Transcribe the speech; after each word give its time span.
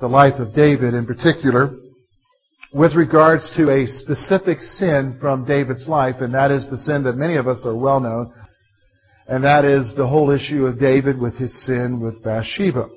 the 0.00 0.08
life 0.08 0.34
of 0.38 0.54
David 0.54 0.94
in 0.94 1.06
particular 1.06 1.74
with 2.72 2.94
regards 2.94 3.52
to 3.56 3.70
a 3.70 3.86
specific 3.86 4.60
sin 4.60 5.18
from 5.20 5.44
David's 5.44 5.88
life, 5.88 6.16
and 6.20 6.34
that 6.34 6.50
is 6.50 6.68
the 6.68 6.76
sin 6.76 7.02
that 7.04 7.16
many 7.16 7.36
of 7.36 7.48
us 7.48 7.64
are 7.66 7.76
well 7.76 7.98
known, 7.98 8.32
and 9.26 9.42
that 9.42 9.64
is 9.64 9.92
the 9.96 10.06
whole 10.06 10.30
issue 10.30 10.66
of 10.66 10.78
David 10.78 11.18
with 11.18 11.36
his 11.36 11.64
sin 11.64 12.00
with 12.00 12.22
Bathsheba. 12.22 12.88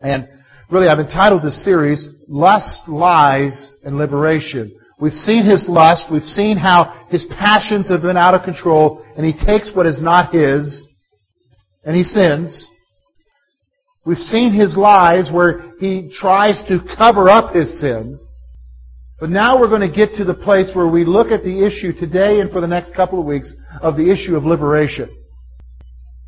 And 0.00 0.28
really, 0.70 0.88
I've 0.88 1.00
entitled 1.00 1.42
this 1.42 1.64
series, 1.64 2.10
Lust, 2.28 2.82
Lies, 2.86 3.74
and 3.84 3.96
Liberation. 3.96 4.78
We've 5.00 5.12
seen 5.12 5.44
his 5.44 5.66
lust, 5.68 6.06
we've 6.12 6.22
seen 6.22 6.56
how 6.56 7.06
his 7.08 7.26
passions 7.38 7.90
have 7.90 8.02
been 8.02 8.16
out 8.16 8.34
of 8.34 8.44
control, 8.44 9.04
and 9.16 9.26
he 9.26 9.32
takes 9.32 9.72
what 9.74 9.86
is 9.86 10.00
not 10.00 10.32
his, 10.32 10.86
and 11.84 11.96
he 11.96 12.04
sins. 12.04 12.68
We've 14.06 14.18
seen 14.18 14.52
his 14.52 14.76
lies 14.76 15.30
where 15.32 15.72
he 15.78 16.10
tries 16.12 16.62
to 16.68 16.80
cover 16.98 17.28
up 17.28 17.54
his 17.54 17.80
sin. 17.80 18.20
But 19.18 19.30
now 19.30 19.58
we're 19.58 19.68
going 19.68 19.88
to 19.88 19.94
get 19.94 20.16
to 20.16 20.24
the 20.24 20.34
place 20.34 20.70
where 20.74 20.88
we 20.88 21.04
look 21.04 21.28
at 21.28 21.42
the 21.42 21.64
issue 21.66 21.98
today 21.98 22.40
and 22.40 22.50
for 22.50 22.60
the 22.60 22.66
next 22.66 22.94
couple 22.94 23.18
of 23.18 23.24
weeks 23.24 23.54
of 23.80 23.96
the 23.96 24.12
issue 24.12 24.36
of 24.36 24.44
liberation. 24.44 25.08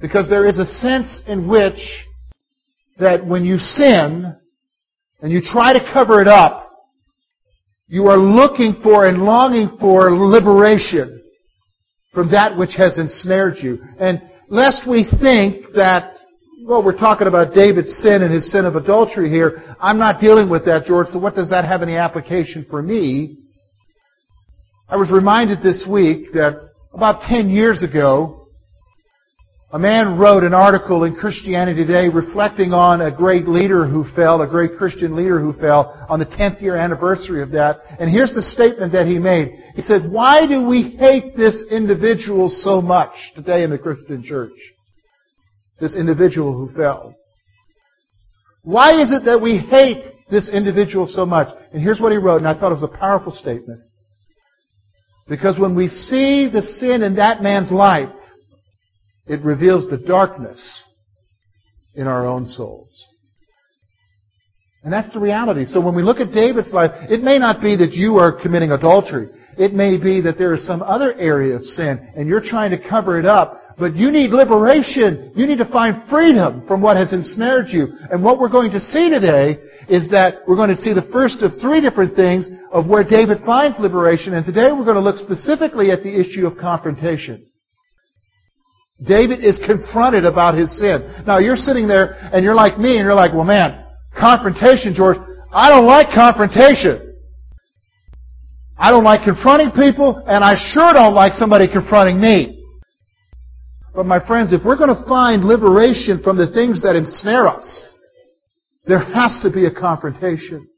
Because 0.01 0.29
there 0.29 0.47
is 0.47 0.59
a 0.59 0.65
sense 0.65 1.21
in 1.27 1.49
which 1.49 1.79
that 2.99 3.27
when 3.27 3.45
you 3.45 3.59
sin 3.59 4.35
and 5.21 5.33
you 5.33 5.41
try 5.43 5.73
to 5.73 5.93
cover 5.93 6.23
it 6.23 6.29
up, 6.29 6.71
you 7.89 8.07
are 8.07 8.17
looking 8.17 8.81
for 8.83 9.07
and 9.07 9.23
longing 9.23 9.77
for 9.81 10.11
liberation 10.11 11.23
from 12.13 12.31
that 12.31 12.57
which 12.57 12.75
has 12.77 12.99
ensnared 12.99 13.55
you. 13.61 13.79
And 14.01 14.23
lest 14.49 14.89
we 14.89 15.07
think 15.21 15.67
that, 15.75 16.16
well, 16.67 16.85
we're 16.85 16.99
talking 16.99 17.29
about 17.29 17.55
David's 17.55 17.97
sin 18.03 18.25
and 18.25 18.35
his 18.35 18.51
sin 18.51 18.65
of 18.65 18.75
adultery 18.75 19.31
here, 19.31 19.63
I'm 19.81 19.99
not 19.99 20.21
dealing 20.21 20.51
with 20.51 20.65
that, 20.65 20.83
George, 20.85 21.07
so 21.07 21.19
what 21.21 21.37
does 21.37 21.51
that 21.51 21.65
have 21.65 21.81
any 21.81 21.95
application 21.95 22.67
for 22.69 22.83
me? 22.83 23.39
I 24.89 24.97
was 24.97 25.13
reminded 25.13 25.63
this 25.63 25.87
week 25.89 26.33
that 26.33 26.71
about 26.93 27.23
10 27.29 27.51
years 27.51 27.85
ago, 27.85 28.49
a 29.73 29.79
man 29.79 30.19
wrote 30.19 30.43
an 30.43 30.55
article 30.55 31.05
in 31.05 31.15
Christianity 31.15 31.87
Today 31.87 32.09
reflecting 32.09 32.73
on 32.73 33.01
a 33.01 33.15
great 33.15 33.47
leader 33.47 33.87
who 33.87 34.05
fell, 34.17 34.43
a 34.43 34.49
great 34.49 34.77
Christian 34.77 35.15
leader 35.15 35.39
who 35.41 35.53
fell 35.53 36.07
on 36.09 36.19
the 36.19 36.27
10th 36.27 36.61
year 36.61 36.75
anniversary 36.75 37.43
of 37.43 37.53
that. 37.53 37.79
And 38.01 38.11
here's 38.11 38.35
the 38.35 38.43
statement 38.43 38.93
that 38.93 39.07
he 39.07 39.19
made. 39.19 39.53
He 39.77 39.83
said, 39.83 40.11
why 40.11 40.49
do 40.49 40.67
we 40.67 40.97
hate 40.99 41.37
this 41.37 41.65
individual 41.71 42.49
so 42.49 42.81
much 42.81 43.13
today 43.37 43.63
in 43.63 43.71
the 43.71 43.79
Christian 43.79 44.25
church? 44.25 44.55
This 45.81 45.97
individual 45.97 46.57
who 46.57 46.75
fell. 46.75 47.15
Why 48.63 49.01
is 49.01 49.13
it 49.13 49.25
that 49.27 49.41
we 49.41 49.59
hate 49.59 50.03
this 50.31 50.51
individual 50.53 51.07
so 51.07 51.25
much? 51.27 51.49
And 51.73 51.83
here's 51.83 52.01
what 52.01 52.13
he 52.13 52.19
wrote, 52.19 52.39
and 52.39 52.49
I 52.49 52.59
thought 52.59 52.73
it 52.73 52.81
was 52.81 52.83
a 52.83 52.99
powerful 52.99 53.33
statement. 53.33 53.81
Because 55.29 55.59
when 55.59 55.77
we 55.77 55.89
see 55.89 56.49
the 56.53 56.63
sin 56.63 57.03
in 57.03 57.17
that 57.17 57.43
man's 57.43 57.71
life, 57.71 58.09
it 59.27 59.43
reveals 59.43 59.89
the 59.91 59.99
darkness 59.99 60.85
in 61.95 62.07
our 62.07 62.27
own 62.27 62.47
souls. 62.47 63.05
And 64.85 64.93
that's 64.93 65.13
the 65.13 65.19
reality. 65.19 65.65
So 65.65 65.81
when 65.81 65.97
we 65.97 66.03
look 66.03 66.19
at 66.19 66.33
David's 66.33 66.73
life, 66.73 66.93
it 67.11 67.21
may 67.21 67.41
not 67.41 67.61
be 67.61 67.77
that 67.77 67.93
you 67.93 68.19
are 68.19 68.41
committing 68.41 68.71
adultery. 68.71 69.29
It 69.59 69.73
may 69.73 69.99
be 70.01 70.21
that 70.21 70.39
there 70.39 70.55
is 70.55 70.65
some 70.65 70.81
other 70.81 71.13
area 71.15 71.57
of 71.57 71.63
sin 71.63 72.13
and 72.15 72.29
you're 72.29 72.41
trying 72.41 72.71
to 72.71 72.89
cover 72.89 73.19
it 73.19 73.27
up. 73.27 73.61
But 73.79 73.95
you 73.95 74.11
need 74.11 74.31
liberation. 74.31 75.33
You 75.37 75.47
need 75.47 75.59
to 75.59 75.69
find 75.71 76.09
freedom 76.09 76.67
from 76.67 76.81
what 76.81 76.97
has 76.97 77.13
ensnared 77.13 77.67
you. 77.69 77.89
And 78.11 78.25
what 78.25 78.41
we're 78.41 78.49
going 78.49 78.73
to 78.73 78.81
see 78.81 79.11
today 79.11 79.61
is 79.89 80.09
that 80.11 80.49
we're 80.49 80.57
going 80.57 80.73
to 80.73 80.81
see 80.81 80.95
the 80.95 81.07
first 81.13 81.43
of 81.43 81.53
three 81.61 81.81
different 81.81 82.17
things 82.17 82.49
of 82.73 82.89
where 82.89 83.05
David 83.05 83.45
finds 83.45 83.79
liberation. 83.79 84.33
And 84.33 84.47
today 84.47 84.73
we're 84.73 84.89
going 84.89 84.97
to 84.97 85.05
look 85.05 85.21
specifically 85.21 85.91
at 85.91 86.03
the 86.03 86.09
issue 86.09 86.47
of 86.47 86.57
confrontation. 86.57 87.47
David 88.97 89.45
is 89.45 89.61
confronted 89.61 90.25
about 90.25 90.57
his 90.57 90.73
sin. 90.81 91.25
Now 91.27 91.39
you're 91.39 91.61
sitting 91.61 91.87
there 91.87 92.17
and 92.33 92.43
you're 92.43 92.55
like 92.55 92.79
me 92.79 92.97
and 92.97 93.05
you're 93.05 93.15
like, 93.15 93.35
well 93.35 93.45
man, 93.45 93.85
confrontation, 94.19 94.95
George. 94.97 95.19
I 95.53 95.69
don't 95.69 95.85
like 95.85 96.09
confrontation. 96.17 97.13
I 98.79 98.91
don't 98.91 99.05
like 99.05 99.23
confronting 99.23 99.71
people 99.77 100.25
and 100.27 100.43
I 100.43 100.57
sure 100.73 100.95
don't 100.95 101.15
like 101.15 101.35
somebody 101.35 101.69
confronting 101.69 102.19
me. 102.19 102.56
But 103.97 104.05
my 104.05 104.25
friends, 104.27 104.53
if 104.53 104.61
we're 104.63 104.77
going 104.77 104.95
to 104.95 105.09
find 105.09 105.43
liberation 105.43 106.21
from 106.23 106.37
the 106.37 106.53
things 106.53 106.83
that 106.83 106.95
ensnare 106.95 107.49
us, 107.49 107.87
there 108.85 109.01
has 109.01 109.41
to 109.43 109.51
be 109.51 109.65
a 109.65 109.73
confrontation. 109.73 110.69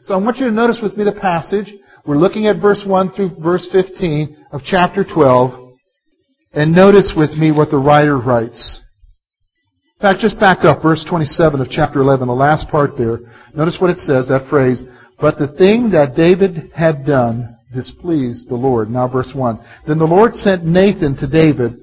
So 0.00 0.14
I 0.14 0.16
want 0.16 0.38
you 0.38 0.46
to 0.46 0.50
notice 0.50 0.80
with 0.82 0.96
me 0.96 1.04
the 1.04 1.20
passage. 1.20 1.70
We're 2.06 2.16
looking 2.16 2.46
at 2.46 2.60
verse 2.60 2.84
1 2.88 3.10
through 3.10 3.36
verse 3.42 3.68
15 3.70 4.46
of 4.52 4.62
chapter 4.64 5.04
12. 5.04 5.76
And 6.54 6.74
notice 6.74 7.12
with 7.14 7.36
me 7.36 7.52
what 7.52 7.70
the 7.70 7.78
writer 7.78 8.16
writes. 8.16 8.82
In 10.00 10.00
fact, 10.00 10.20
just 10.20 10.40
back 10.40 10.64
up, 10.64 10.82
verse 10.82 11.04
27 11.08 11.60
of 11.60 11.68
chapter 11.68 12.00
11, 12.00 12.26
the 12.26 12.32
last 12.32 12.66
part 12.68 12.92
there. 12.96 13.18
Notice 13.54 13.76
what 13.78 13.90
it 13.90 13.98
says, 13.98 14.28
that 14.28 14.48
phrase, 14.48 14.82
But 15.20 15.36
the 15.36 15.54
thing 15.58 15.90
that 15.92 16.16
David 16.16 16.72
had 16.74 17.04
done 17.04 17.53
displeased 17.74 18.48
the 18.48 18.54
Lord. 18.54 18.90
Now 18.90 19.08
verse 19.08 19.32
1. 19.34 19.58
Then 19.86 19.98
the 19.98 20.04
Lord 20.04 20.34
sent 20.34 20.64
Nathan 20.64 21.16
to 21.16 21.26
David, 21.26 21.78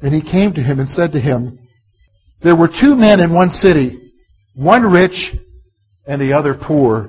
and 0.00 0.14
he 0.14 0.22
came 0.22 0.52
to 0.52 0.62
him 0.62 0.78
and 0.78 0.88
said 0.88 1.12
to 1.12 1.20
him, 1.20 1.58
There 2.42 2.56
were 2.56 2.68
two 2.68 2.94
men 2.94 3.20
in 3.20 3.32
one 3.32 3.50
city, 3.50 4.12
one 4.54 4.82
rich 4.82 5.34
and 6.06 6.20
the 6.20 6.32
other 6.32 6.54
poor. 6.54 7.08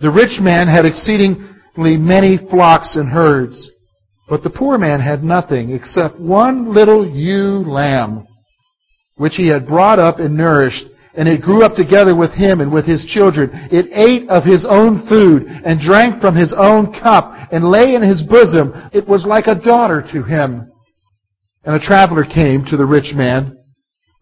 The 0.00 0.10
rich 0.10 0.40
man 0.40 0.68
had 0.68 0.84
exceedingly 0.84 1.96
many 1.96 2.38
flocks 2.50 2.96
and 2.96 3.08
herds. 3.08 3.72
But 4.28 4.42
the 4.42 4.50
poor 4.50 4.76
man 4.76 5.00
had 5.00 5.24
nothing 5.24 5.70
except 5.70 6.20
one 6.20 6.74
little 6.74 7.08
ewe 7.08 7.64
lamb, 7.66 8.26
which 9.16 9.36
he 9.36 9.48
had 9.48 9.66
brought 9.66 9.98
up 9.98 10.18
and 10.18 10.36
nourished, 10.36 10.84
and 11.14 11.26
it 11.26 11.40
grew 11.40 11.64
up 11.64 11.74
together 11.74 12.14
with 12.14 12.32
him 12.32 12.60
and 12.60 12.72
with 12.72 12.84
his 12.84 13.04
children. 13.06 13.50
It 13.72 13.86
ate 13.92 14.28
of 14.28 14.44
his 14.44 14.66
own 14.68 15.06
food 15.08 15.46
and 15.46 15.80
drank 15.80 16.20
from 16.20 16.36
his 16.36 16.54
own 16.56 16.92
cup 16.92 17.34
and 17.52 17.70
lay 17.70 17.94
in 17.94 18.02
his 18.02 18.22
bosom. 18.28 18.72
It 18.92 19.06
was 19.06 19.26
like 19.26 19.46
a 19.46 19.60
daughter 19.60 20.02
to 20.12 20.22
him. 20.22 20.72
And 21.64 21.74
a 21.74 21.80
traveler 21.80 22.24
came 22.24 22.64
to 22.70 22.76
the 22.76 22.86
rich 22.86 23.12
man, 23.14 23.58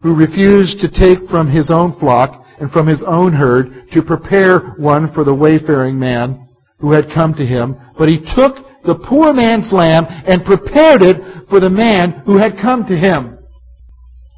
who 0.00 0.14
refused 0.14 0.80
to 0.80 0.90
take 0.90 1.28
from 1.30 1.50
his 1.50 1.70
own 1.70 1.98
flock 1.98 2.44
and 2.60 2.70
from 2.70 2.86
his 2.86 3.04
own 3.06 3.32
herd 3.32 3.88
to 3.92 4.02
prepare 4.02 4.74
one 4.78 5.12
for 5.12 5.24
the 5.24 5.34
wayfaring 5.34 5.98
man 5.98 6.48
who 6.78 6.92
had 6.92 7.12
come 7.14 7.34
to 7.34 7.46
him. 7.46 7.76
But 7.98 8.08
he 8.08 8.18
took 8.18 8.56
the 8.84 9.02
poor 9.08 9.32
man's 9.32 9.72
lamb 9.72 10.06
and 10.08 10.44
prepared 10.44 11.02
it 11.02 11.16
for 11.48 11.60
the 11.60 11.70
man 11.70 12.22
who 12.24 12.38
had 12.38 12.60
come 12.60 12.86
to 12.86 12.96
him. 12.96 13.35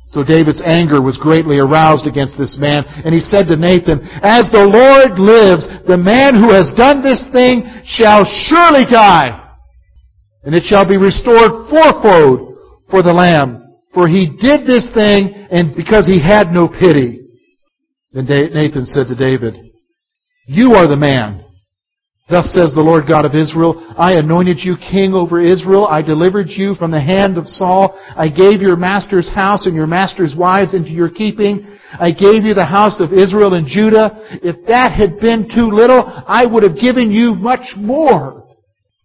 So 0.09 0.25
David's 0.25 0.63
anger 0.65 1.03
was 1.03 1.21
greatly 1.21 1.59
aroused 1.59 2.07
against 2.07 2.39
this 2.39 2.57
man, 2.59 2.85
and 3.05 3.13
he 3.15 3.21
said 3.21 3.45
to 3.49 3.57
Nathan, 3.57 4.01
As 4.25 4.49
the 4.49 4.65
Lord 4.65 5.21
lives, 5.21 5.69
the 5.87 6.01
man 6.01 6.35
who 6.35 6.51
has 6.51 6.73
done 6.73 7.03
this 7.03 7.29
thing 7.31 7.69
shall 7.85 8.25
surely 8.25 8.89
die, 8.89 9.37
and 10.45 10.55
it 10.55 10.65
shall 10.65 10.89
be 10.89 10.97
restored 10.97 11.69
fourfold 11.69 12.57
for 12.91 13.03
the 13.03 13.13
lamb. 13.13 13.65
For 13.93 14.09
he 14.09 14.33
did 14.41 14.67
this 14.67 14.89
thing, 14.95 15.47
and 15.51 15.77
because 15.77 16.07
he 16.07 16.21
had 16.21 16.53
no 16.53 16.69
pity. 16.69 17.29
Then 18.13 18.25
Nathan 18.27 18.87
said 18.87 19.09
to 19.09 19.15
David, 19.15 19.57
You 20.47 20.73
are 20.73 20.89
the 20.89 20.97
man. 20.97 21.45
Thus 22.29 22.53
says 22.53 22.77
the 22.77 22.85
Lord 22.85 23.09
God 23.09 23.25
of 23.25 23.35
Israel, 23.35 23.81
I 23.97 24.21
anointed 24.21 24.61
you 24.61 24.77
king 24.77 25.15
over 25.15 25.41
Israel. 25.41 25.89
I 25.89 26.03
delivered 26.03 26.49
you 26.53 26.75
from 26.75 26.91
the 26.91 27.01
hand 27.01 27.39
of 27.39 27.49
Saul. 27.49 27.97
I 28.17 28.29
gave 28.29 28.61
your 28.61 28.77
master's 28.77 29.33
house 29.33 29.65
and 29.65 29.75
your 29.75 29.87
master's 29.87 30.37
wives 30.37 30.75
into 30.75 30.91
your 30.91 31.09
keeping. 31.09 31.65
I 31.97 32.13
gave 32.13 32.45
you 32.45 32.53
the 32.53 32.69
house 32.69 33.01
of 33.01 33.17
Israel 33.17 33.55
and 33.55 33.67
Judah. 33.67 34.13
If 34.45 34.61
that 34.69 34.93
had 34.93 35.19
been 35.21 35.49
too 35.49 35.73
little, 35.73 36.05
I 36.05 36.45
would 36.45 36.63
have 36.65 36.77
given 36.77 37.11
you 37.11 37.33
much 37.33 37.73
more. 37.79 38.45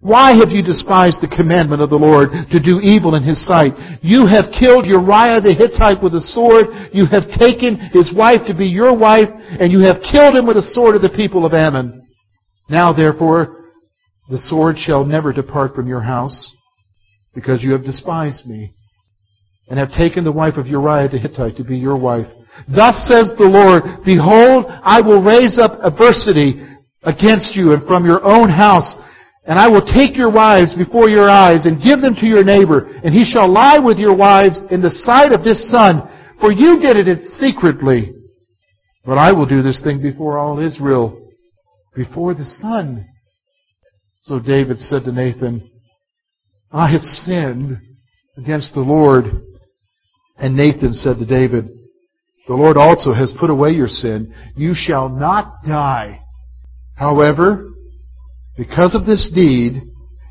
Why 0.03 0.35
have 0.35 0.51
you 0.51 0.59
despised 0.59 1.23
the 1.23 1.31
commandment 1.31 1.81
of 1.81 1.87
the 1.87 1.95
Lord 1.95 2.35
to 2.51 2.59
do 2.59 2.83
evil 2.83 3.15
in 3.15 3.23
his 3.23 3.39
sight? 3.47 3.71
You 4.03 4.27
have 4.27 4.51
killed 4.51 4.83
Uriah 4.83 5.39
the 5.39 5.55
Hittite 5.55 6.03
with 6.03 6.11
a 6.11 6.19
sword. 6.19 6.91
You 6.91 7.07
have 7.07 7.31
taken 7.39 7.79
his 7.95 8.11
wife 8.11 8.43
to 8.51 8.53
be 8.53 8.67
your 8.67 8.91
wife, 8.91 9.31
and 9.31 9.71
you 9.71 9.79
have 9.79 10.03
killed 10.03 10.35
him 10.35 10.43
with 10.43 10.59
a 10.59 10.69
sword 10.75 10.99
of 10.99 11.01
the 11.01 11.15
people 11.15 11.47
of 11.47 11.55
Ammon. 11.55 12.02
Now 12.69 12.94
therefore, 12.94 13.71
the 14.30 14.38
sword 14.38 14.77
shall 14.77 15.06
never 15.06 15.33
depart 15.33 15.75
from 15.75 15.88
your 15.88 16.01
house, 16.01 16.56
because 17.36 17.63
you 17.63 17.74
have 17.74 17.83
despised 17.83 18.48
me, 18.48 18.74
and 19.69 19.80
have 19.80 19.92
taken 19.92 20.24
the 20.24 20.31
wife 20.31 20.56
of 20.57 20.68
Uriah 20.68 21.10
the 21.10 21.19
Hittite 21.19 21.57
to 21.57 21.63
be 21.63 21.77
your 21.77 21.98
wife. 21.98 22.27
Thus 22.68 23.07
says 23.07 23.31
the 23.38 23.50
Lord, 23.50 24.04
Behold, 24.06 24.65
I 24.68 25.01
will 25.01 25.24
raise 25.24 25.60
up 25.60 25.80
adversity 25.83 26.62
against 27.04 27.56
you 27.56 27.74
and 27.74 27.86
from 27.88 28.06
your 28.06 28.24
own 28.24 28.50
house 28.50 28.95
and 29.45 29.60
I 29.60 29.68
will 29.68 29.83
take 29.83 30.15
your 30.15 30.31
wives 30.31 30.75
before 30.75 31.10
your 31.10 31.30
eyes 31.30 31.65
and 31.65 31.83
give 31.83 32.00
them 32.00 32.15
to 32.15 32.25
your 32.25 32.44
neighbor, 32.44 32.88
and 33.04 33.13
he 33.13 33.25
shall 33.25 33.51
lie 33.51 33.77
with 33.77 33.98
your 33.98 34.15
wives 34.15 34.60
in 34.71 34.81
the 34.81 34.89
sight 34.89 35.33
of 35.33 35.44
this 35.44 35.69
sun, 35.69 36.07
for 36.39 36.51
you 36.51 36.80
did 36.80 37.07
it 37.07 37.21
secretly. 37.33 38.13
But 39.06 39.18
I 39.18 39.33
will 39.33 39.45
do 39.45 39.62
this 39.62 39.81
thing 39.83 40.01
before 40.01 40.38
all 40.38 40.60
Israel, 40.60 41.22
before 41.95 42.33
the 42.33 42.45
sun. 42.45 43.07
So 44.23 44.39
David 44.39 44.79
said 44.79 45.03
to 45.03 45.11
Nathan, 45.11 45.69
I 46.71 46.91
have 46.91 47.03
sinned 47.03 47.77
against 48.37 48.73
the 48.73 48.81
Lord. 48.81 49.25
And 50.37 50.55
Nathan 50.55 50.93
said 50.93 51.19
to 51.19 51.25
David, 51.25 51.65
The 52.47 52.55
Lord 52.55 52.77
also 52.77 53.13
has 53.13 53.33
put 53.39 53.49
away 53.49 53.71
your 53.71 53.87
sin. 53.87 54.33
You 54.55 54.73
shall 54.73 55.09
not 55.09 55.63
die. 55.65 56.21
However, 56.95 57.69
because 58.57 58.95
of 58.95 59.05
this 59.05 59.31
deed, 59.33 59.81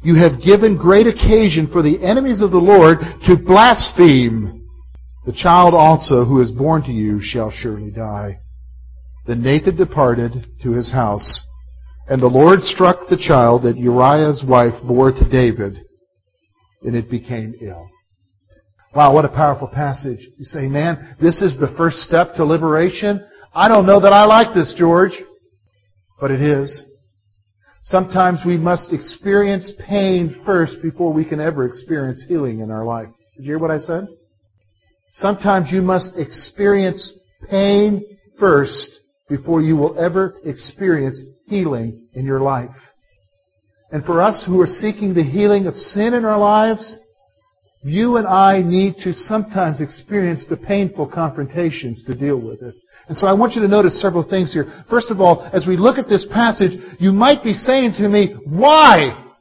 you 0.02 0.16
have 0.16 0.42
given 0.42 0.76
great 0.76 1.06
occasion 1.06 1.68
for 1.72 1.82
the 1.82 2.02
enemies 2.02 2.40
of 2.40 2.50
the 2.50 2.58
Lord 2.58 2.98
to 3.26 3.36
blaspheme. 3.36 4.66
The 5.24 5.32
child 5.32 5.74
also 5.74 6.24
who 6.24 6.40
is 6.40 6.50
born 6.50 6.82
to 6.84 6.90
you 6.90 7.20
shall 7.22 7.50
surely 7.50 7.90
die. 7.90 8.40
Then 9.26 9.42
Nathan 9.42 9.76
departed 9.76 10.46
to 10.64 10.72
his 10.72 10.92
house, 10.92 11.46
and 12.12 12.20
the 12.20 12.26
Lord 12.26 12.60
struck 12.60 13.08
the 13.08 13.16
child 13.16 13.62
that 13.62 13.78
Uriah's 13.78 14.44
wife 14.46 14.74
bore 14.86 15.12
to 15.12 15.28
David, 15.30 15.78
and 16.82 16.94
it 16.94 17.08
became 17.08 17.54
ill. 17.62 17.88
Wow, 18.94 19.14
what 19.14 19.24
a 19.24 19.30
powerful 19.30 19.66
passage. 19.66 20.18
You 20.36 20.44
say, 20.44 20.68
man, 20.68 21.16
this 21.22 21.40
is 21.40 21.56
the 21.56 21.74
first 21.74 22.00
step 22.00 22.34
to 22.34 22.44
liberation? 22.44 23.26
I 23.54 23.66
don't 23.66 23.86
know 23.86 23.98
that 23.98 24.12
I 24.12 24.26
like 24.26 24.54
this, 24.54 24.74
George. 24.76 25.12
But 26.20 26.30
it 26.30 26.42
is. 26.42 26.84
Sometimes 27.84 28.40
we 28.44 28.58
must 28.58 28.92
experience 28.92 29.72
pain 29.88 30.42
first 30.44 30.82
before 30.82 31.14
we 31.14 31.24
can 31.24 31.40
ever 31.40 31.64
experience 31.64 32.26
healing 32.28 32.60
in 32.60 32.70
our 32.70 32.84
life. 32.84 33.08
Did 33.38 33.44
you 33.46 33.52
hear 33.52 33.58
what 33.58 33.70
I 33.70 33.78
said? 33.78 34.06
Sometimes 35.12 35.72
you 35.72 35.80
must 35.80 36.12
experience 36.18 37.14
pain 37.48 38.04
first 38.38 39.00
before 39.32 39.62
you 39.62 39.74
will 39.74 39.98
ever 39.98 40.34
experience 40.44 41.22
healing 41.46 42.06
in 42.12 42.26
your 42.26 42.40
life. 42.40 42.68
And 43.90 44.04
for 44.04 44.20
us 44.20 44.44
who 44.46 44.60
are 44.60 44.66
seeking 44.66 45.14
the 45.14 45.24
healing 45.24 45.66
of 45.66 45.74
sin 45.74 46.12
in 46.12 46.26
our 46.26 46.38
lives, 46.38 46.98
you 47.82 48.18
and 48.18 48.26
I 48.26 48.60
need 48.62 48.96
to 49.04 49.14
sometimes 49.14 49.80
experience 49.80 50.46
the 50.48 50.58
painful 50.58 51.08
confrontations 51.08 52.04
to 52.06 52.14
deal 52.14 52.38
with 52.38 52.60
it. 52.60 52.74
And 53.08 53.16
so 53.16 53.26
I 53.26 53.32
want 53.32 53.54
you 53.54 53.62
to 53.62 53.68
notice 53.68 54.02
several 54.02 54.22
things 54.28 54.52
here. 54.52 54.66
First 54.90 55.10
of 55.10 55.18
all, 55.18 55.48
as 55.54 55.64
we 55.66 55.78
look 55.78 55.96
at 55.96 56.10
this 56.10 56.26
passage, 56.30 56.72
you 57.00 57.10
might 57.10 57.42
be 57.42 57.54
saying 57.54 57.94
to 57.98 58.08
me, 58.10 58.34
why? 58.44 59.31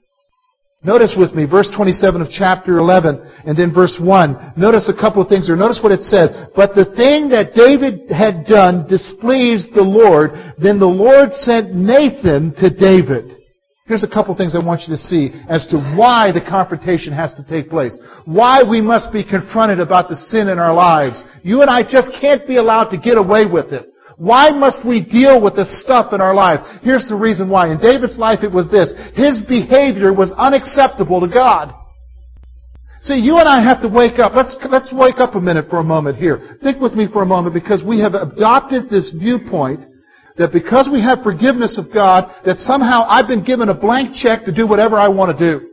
Notice 0.83 1.13
with 1.15 1.35
me 1.37 1.45
verse 1.45 1.69
27 1.69 2.21
of 2.21 2.27
chapter 2.33 2.79
11 2.79 3.21
and 3.45 3.55
then 3.55 3.71
verse 3.71 4.01
1. 4.01 4.53
Notice 4.57 4.89
a 4.89 4.99
couple 4.99 5.21
of 5.21 5.29
things 5.29 5.45
here. 5.45 5.55
Notice 5.55 5.79
what 5.83 5.91
it 5.91 6.01
says. 6.01 6.49
But 6.55 6.73
the 6.73 6.89
thing 6.97 7.29
that 7.29 7.53
David 7.53 8.09
had 8.09 8.49
done 8.49 8.89
displeased 8.89 9.77
the 9.77 9.85
Lord. 9.85 10.33
Then 10.57 10.79
the 10.79 10.89
Lord 10.89 11.33
sent 11.33 11.75
Nathan 11.75 12.57
to 12.57 12.73
David. 12.73 13.37
Here's 13.85 14.03
a 14.03 14.09
couple 14.09 14.31
of 14.31 14.39
things 14.39 14.55
I 14.55 14.65
want 14.65 14.81
you 14.87 14.95
to 14.95 14.97
see 14.97 15.29
as 15.49 15.67
to 15.67 15.77
why 15.93 16.33
the 16.33 16.41
confrontation 16.41 17.13
has 17.13 17.33
to 17.35 17.45
take 17.45 17.69
place. 17.69 17.93
Why 18.25 18.63
we 18.65 18.81
must 18.81 19.13
be 19.13 19.21
confronted 19.21 19.79
about 19.79 20.09
the 20.09 20.15
sin 20.15 20.47
in 20.47 20.57
our 20.57 20.73
lives. 20.73 21.21
You 21.43 21.61
and 21.61 21.69
I 21.69 21.81
just 21.81 22.09
can't 22.19 22.47
be 22.47 22.57
allowed 22.57 22.89
to 22.89 22.97
get 22.97 23.17
away 23.19 23.45
with 23.45 23.69
it. 23.69 23.90
Why 24.17 24.49
must 24.49 24.85
we 24.85 25.03
deal 25.03 25.41
with 25.41 25.55
this 25.55 25.71
stuff 25.83 26.13
in 26.13 26.21
our 26.21 26.33
lives? 26.33 26.63
Here's 26.83 27.07
the 27.07 27.15
reason 27.15 27.49
why. 27.49 27.71
In 27.71 27.79
David's 27.79 28.17
life 28.17 28.43
it 28.43 28.51
was 28.51 28.69
this. 28.69 28.93
His 29.15 29.41
behavior 29.47 30.13
was 30.13 30.33
unacceptable 30.37 31.21
to 31.21 31.27
God. 31.27 31.73
See, 33.01 33.17
you 33.17 33.37
and 33.37 33.49
I 33.49 33.63
have 33.65 33.81
to 33.81 33.89
wake 33.89 34.19
up. 34.19 34.33
Let's, 34.35 34.55
let's 34.69 34.93
wake 34.93 35.17
up 35.17 35.33
a 35.33 35.41
minute 35.41 35.65
for 35.69 35.79
a 35.79 35.83
moment 35.83 36.17
here. 36.17 36.57
Think 36.61 36.79
with 36.79 36.93
me 36.93 37.07
for 37.11 37.23
a 37.23 37.25
moment 37.25 37.55
because 37.55 37.81
we 37.81 37.99
have 37.99 38.13
adopted 38.13 38.89
this 38.89 39.15
viewpoint 39.17 39.81
that 40.37 40.53
because 40.53 40.87
we 40.91 41.01
have 41.01 41.23
forgiveness 41.23 41.77
of 41.77 41.93
God, 41.93 42.29
that 42.45 42.57
somehow 42.57 43.05
I've 43.09 43.27
been 43.27 43.43
given 43.43 43.69
a 43.69 43.77
blank 43.77 44.13
check 44.13 44.45
to 44.45 44.53
do 44.53 44.67
whatever 44.67 44.95
I 44.95 45.09
want 45.09 45.37
to 45.37 45.37
do. 45.37 45.70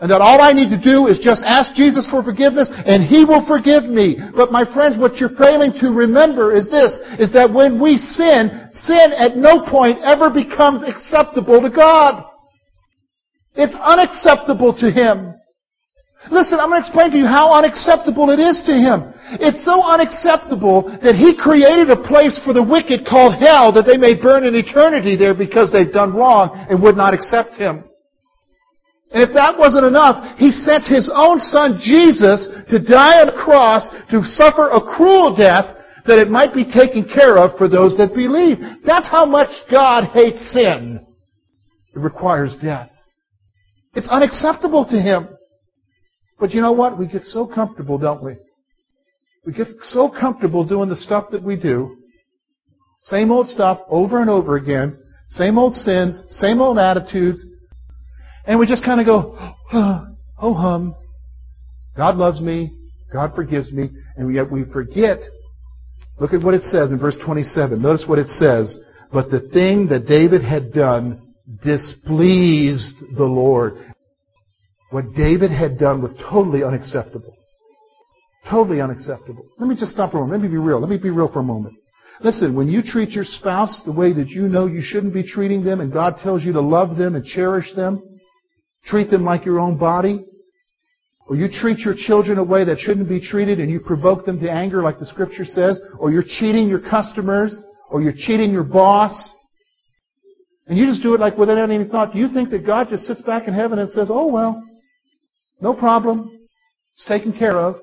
And 0.00 0.08
that 0.08 0.24
all 0.24 0.40
I 0.40 0.56
need 0.56 0.72
to 0.72 0.80
do 0.80 1.12
is 1.12 1.20
just 1.20 1.44
ask 1.44 1.76
Jesus 1.76 2.08
for 2.08 2.24
forgiveness 2.24 2.72
and 2.72 3.04
He 3.04 3.28
will 3.28 3.44
forgive 3.44 3.84
me. 3.84 4.16
But 4.32 4.48
my 4.48 4.64
friends, 4.64 4.96
what 4.96 5.20
you're 5.20 5.36
failing 5.36 5.76
to 5.84 5.92
remember 5.92 6.56
is 6.56 6.72
this, 6.72 6.96
is 7.20 7.28
that 7.36 7.52
when 7.52 7.76
we 7.76 8.00
sin, 8.00 8.48
sin 8.72 9.12
at 9.12 9.36
no 9.36 9.60
point 9.68 10.00
ever 10.00 10.32
becomes 10.32 10.88
acceptable 10.88 11.60
to 11.60 11.68
God. 11.68 12.24
It's 13.52 13.76
unacceptable 13.76 14.72
to 14.80 14.88
Him. 14.88 15.36
Listen, 16.28 16.60
I'm 16.60 16.68
going 16.68 16.80
to 16.80 16.84
explain 16.84 17.12
to 17.12 17.16
you 17.16 17.24
how 17.24 17.56
unacceptable 17.56 18.28
it 18.28 18.36
is 18.36 18.60
to 18.68 18.76
him. 18.76 19.08
It's 19.40 19.64
so 19.64 19.80
unacceptable 19.80 20.84
that 21.00 21.16
he 21.16 21.32
created 21.32 21.88
a 21.88 21.96
place 21.96 22.36
for 22.44 22.52
the 22.52 22.60
wicked 22.60 23.08
called 23.08 23.40
hell 23.40 23.72
that 23.72 23.88
they 23.88 23.96
may 23.96 24.12
burn 24.12 24.44
in 24.44 24.52
eternity 24.52 25.16
there 25.16 25.32
because 25.32 25.72
they've 25.72 25.92
done 25.92 26.12
wrong 26.12 26.52
and 26.68 26.82
would 26.82 26.96
not 26.96 27.14
accept 27.14 27.56
him. 27.56 27.88
And 29.12 29.22
if 29.22 29.34
that 29.34 29.58
wasn't 29.58 29.86
enough, 29.86 30.38
he 30.38 30.52
sent 30.52 30.86
his 30.86 31.10
own 31.12 31.40
son 31.40 31.78
Jesus 31.82 32.46
to 32.70 32.78
die 32.78 33.20
on 33.20 33.28
a 33.28 33.44
cross 33.44 33.82
to 34.10 34.22
suffer 34.22 34.68
a 34.70 34.80
cruel 34.80 35.34
death 35.34 35.76
that 36.06 36.18
it 36.18 36.30
might 36.30 36.54
be 36.54 36.64
taken 36.64 37.04
care 37.04 37.36
of 37.36 37.58
for 37.58 37.68
those 37.68 37.96
that 37.98 38.14
believe. 38.14 38.58
That's 38.86 39.08
how 39.08 39.26
much 39.26 39.50
God 39.70 40.10
hates 40.14 40.52
sin. 40.52 41.04
It 41.94 41.98
requires 41.98 42.56
death. 42.62 42.90
It's 43.94 44.08
unacceptable 44.08 44.86
to 44.86 44.96
him. 44.96 45.28
But 46.38 46.52
you 46.52 46.60
know 46.60 46.72
what? 46.72 46.98
We 46.98 47.08
get 47.08 47.24
so 47.24 47.46
comfortable, 47.46 47.98
don't 47.98 48.22
we? 48.22 48.36
We 49.44 49.52
get 49.52 49.66
so 49.82 50.08
comfortable 50.08 50.64
doing 50.64 50.88
the 50.88 50.96
stuff 50.96 51.26
that 51.32 51.42
we 51.42 51.56
do. 51.56 51.96
Same 53.02 53.30
old 53.30 53.48
stuff 53.48 53.80
over 53.88 54.20
and 54.20 54.30
over 54.30 54.56
again. 54.56 54.98
Same 55.28 55.58
old 55.58 55.74
sins, 55.74 56.20
same 56.28 56.60
old 56.60 56.78
attitudes. 56.78 57.44
And 58.46 58.58
we 58.58 58.66
just 58.66 58.84
kind 58.84 59.00
of 59.00 59.06
go, 59.06 59.36
oh 60.38 60.54
hum. 60.54 60.94
God 61.96 62.16
loves 62.16 62.40
me. 62.40 62.76
God 63.12 63.32
forgives 63.34 63.72
me. 63.72 63.90
And 64.16 64.34
yet 64.34 64.50
we 64.50 64.64
forget. 64.72 65.18
Look 66.18 66.32
at 66.32 66.42
what 66.42 66.54
it 66.54 66.62
says 66.62 66.92
in 66.92 66.98
verse 66.98 67.18
27. 67.24 67.80
Notice 67.80 68.04
what 68.06 68.18
it 68.18 68.28
says. 68.28 68.78
But 69.12 69.30
the 69.30 69.48
thing 69.52 69.88
that 69.88 70.06
David 70.06 70.42
had 70.42 70.72
done 70.72 71.34
displeased 71.64 72.94
the 73.16 73.24
Lord. 73.24 73.74
What 74.90 75.12
David 75.16 75.50
had 75.50 75.78
done 75.78 76.02
was 76.02 76.14
totally 76.30 76.62
unacceptable. 76.62 77.36
Totally 78.48 78.80
unacceptable. 78.80 79.44
Let 79.58 79.68
me 79.68 79.76
just 79.76 79.92
stop 79.92 80.12
for 80.12 80.18
a 80.18 80.20
moment. 80.20 80.42
Let 80.42 80.50
me 80.50 80.54
be 80.56 80.62
real. 80.62 80.80
Let 80.80 80.90
me 80.90 80.98
be 80.98 81.10
real 81.10 81.30
for 81.32 81.40
a 81.40 81.44
moment. 81.44 81.76
Listen, 82.22 82.54
when 82.54 82.68
you 82.68 82.82
treat 82.84 83.10
your 83.10 83.24
spouse 83.24 83.82
the 83.86 83.92
way 83.92 84.12
that 84.12 84.28
you 84.28 84.42
know 84.42 84.66
you 84.66 84.80
shouldn't 84.82 85.14
be 85.14 85.22
treating 85.22 85.64
them 85.64 85.80
and 85.80 85.92
God 85.92 86.16
tells 86.22 86.44
you 86.44 86.52
to 86.52 86.60
love 86.60 86.96
them 86.96 87.14
and 87.14 87.24
cherish 87.24 87.72
them, 87.74 88.02
treat 88.84 89.10
them 89.10 89.24
like 89.24 89.44
your 89.44 89.58
own 89.58 89.78
body, 89.78 90.24
or 91.28 91.36
you 91.36 91.48
treat 91.50 91.78
your 91.80 91.94
children 91.96 92.38
a 92.38 92.44
way 92.44 92.64
that 92.64 92.78
shouldn't 92.78 93.08
be 93.08 93.20
treated 93.20 93.60
and 93.60 93.70
you 93.70 93.80
provoke 93.80 94.24
them 94.24 94.40
to 94.40 94.50
anger 94.50 94.82
like 94.82 94.98
the 94.98 95.06
scripture 95.06 95.44
says, 95.44 95.80
or 95.98 96.10
you're 96.10 96.24
cheating 96.26 96.68
your 96.68 96.80
customers, 96.80 97.56
or 97.90 98.02
you're 98.02 98.14
cheating 98.16 98.50
your 98.50 98.64
boss, 98.64 99.32
and 100.66 100.78
you 100.78 100.86
just 100.86 101.02
do 101.02 101.14
it 101.14 101.20
like 101.20 101.36
without 101.36 101.70
any 101.70 101.84
thought, 101.88 102.12
do 102.12 102.18
you 102.18 102.32
think 102.32 102.50
that 102.50 102.64
God 102.64 102.88
just 102.90 103.04
sits 103.04 103.22
back 103.22 103.48
in 103.48 103.54
heaven 103.54 103.78
and 103.78 103.90
says, 103.90 104.08
oh 104.10 104.28
well, 104.28 104.62
no 105.60 105.74
problem. 105.74 106.40
It's 106.94 107.04
taken 107.04 107.32
care 107.36 107.56
of. 107.56 107.76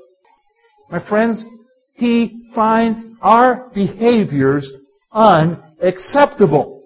My 0.89 1.05
friends, 1.07 1.45
He 1.93 2.49
finds 2.55 3.03
our 3.21 3.69
behaviors 3.73 4.73
unacceptable. 5.11 6.83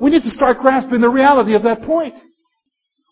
We 0.00 0.10
need 0.10 0.22
to 0.22 0.30
start 0.30 0.58
grasping 0.58 1.00
the 1.00 1.10
reality 1.10 1.54
of 1.54 1.62
that 1.64 1.82
point. 1.82 2.14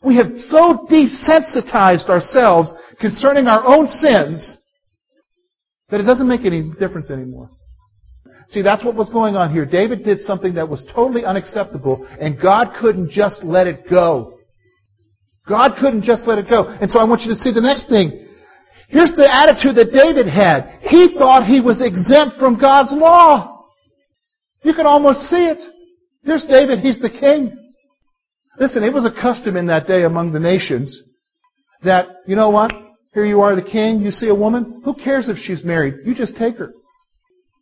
We 0.06 0.14
have 0.18 0.38
so 0.38 0.86
desensitized 0.86 2.08
ourselves 2.08 2.72
concerning 3.00 3.48
our 3.48 3.66
own 3.66 3.88
sins 3.88 4.56
that 5.88 5.98
it 5.98 6.04
doesn't 6.04 6.28
make 6.28 6.44
any 6.44 6.70
difference 6.78 7.10
anymore. 7.10 7.50
See, 8.46 8.62
that's 8.62 8.84
what 8.84 8.94
was 8.94 9.10
going 9.10 9.34
on 9.34 9.52
here. 9.52 9.66
David 9.66 10.04
did 10.04 10.20
something 10.20 10.54
that 10.54 10.68
was 10.68 10.86
totally 10.94 11.24
unacceptable, 11.24 12.06
and 12.20 12.40
God 12.40 12.78
couldn't 12.80 13.10
just 13.10 13.42
let 13.42 13.66
it 13.66 13.90
go. 13.90 14.38
God 15.48 15.72
couldn't 15.80 16.04
just 16.04 16.28
let 16.28 16.38
it 16.38 16.48
go. 16.48 16.68
And 16.68 16.88
so 16.88 17.00
I 17.00 17.04
want 17.04 17.22
you 17.22 17.34
to 17.34 17.38
see 17.38 17.52
the 17.52 17.60
next 17.60 17.88
thing. 17.88 18.28
Here's 18.88 19.12
the 19.16 19.26
attitude 19.26 19.74
that 19.74 19.90
David 19.90 20.30
had. 20.30 20.86
He 20.88 21.18
thought 21.18 21.42
he 21.44 21.60
was 21.60 21.82
exempt 21.82 22.38
from 22.38 22.60
God's 22.60 22.94
law. 22.94 23.66
You 24.62 24.72
can 24.72 24.86
almost 24.86 25.22
see 25.22 25.50
it. 25.50 25.58
Here's 26.22 26.46
David, 26.48 26.78
he's 26.78 27.00
the 27.00 27.10
king. 27.10 27.65
Listen, 28.58 28.82
it 28.84 28.92
was 28.92 29.04
a 29.04 29.20
custom 29.20 29.56
in 29.56 29.66
that 29.66 29.86
day 29.86 30.04
among 30.04 30.32
the 30.32 30.40
nations 30.40 31.02
that, 31.82 32.06
you 32.26 32.36
know 32.36 32.50
what? 32.50 32.72
Here 33.12 33.24
you 33.24 33.40
are, 33.40 33.54
the 33.54 33.62
king. 33.62 34.00
You 34.00 34.10
see 34.10 34.28
a 34.28 34.34
woman. 34.34 34.82
Who 34.84 34.94
cares 34.94 35.28
if 35.28 35.36
she's 35.38 35.64
married? 35.64 35.94
You 36.04 36.14
just 36.14 36.36
take 36.36 36.56
her. 36.56 36.72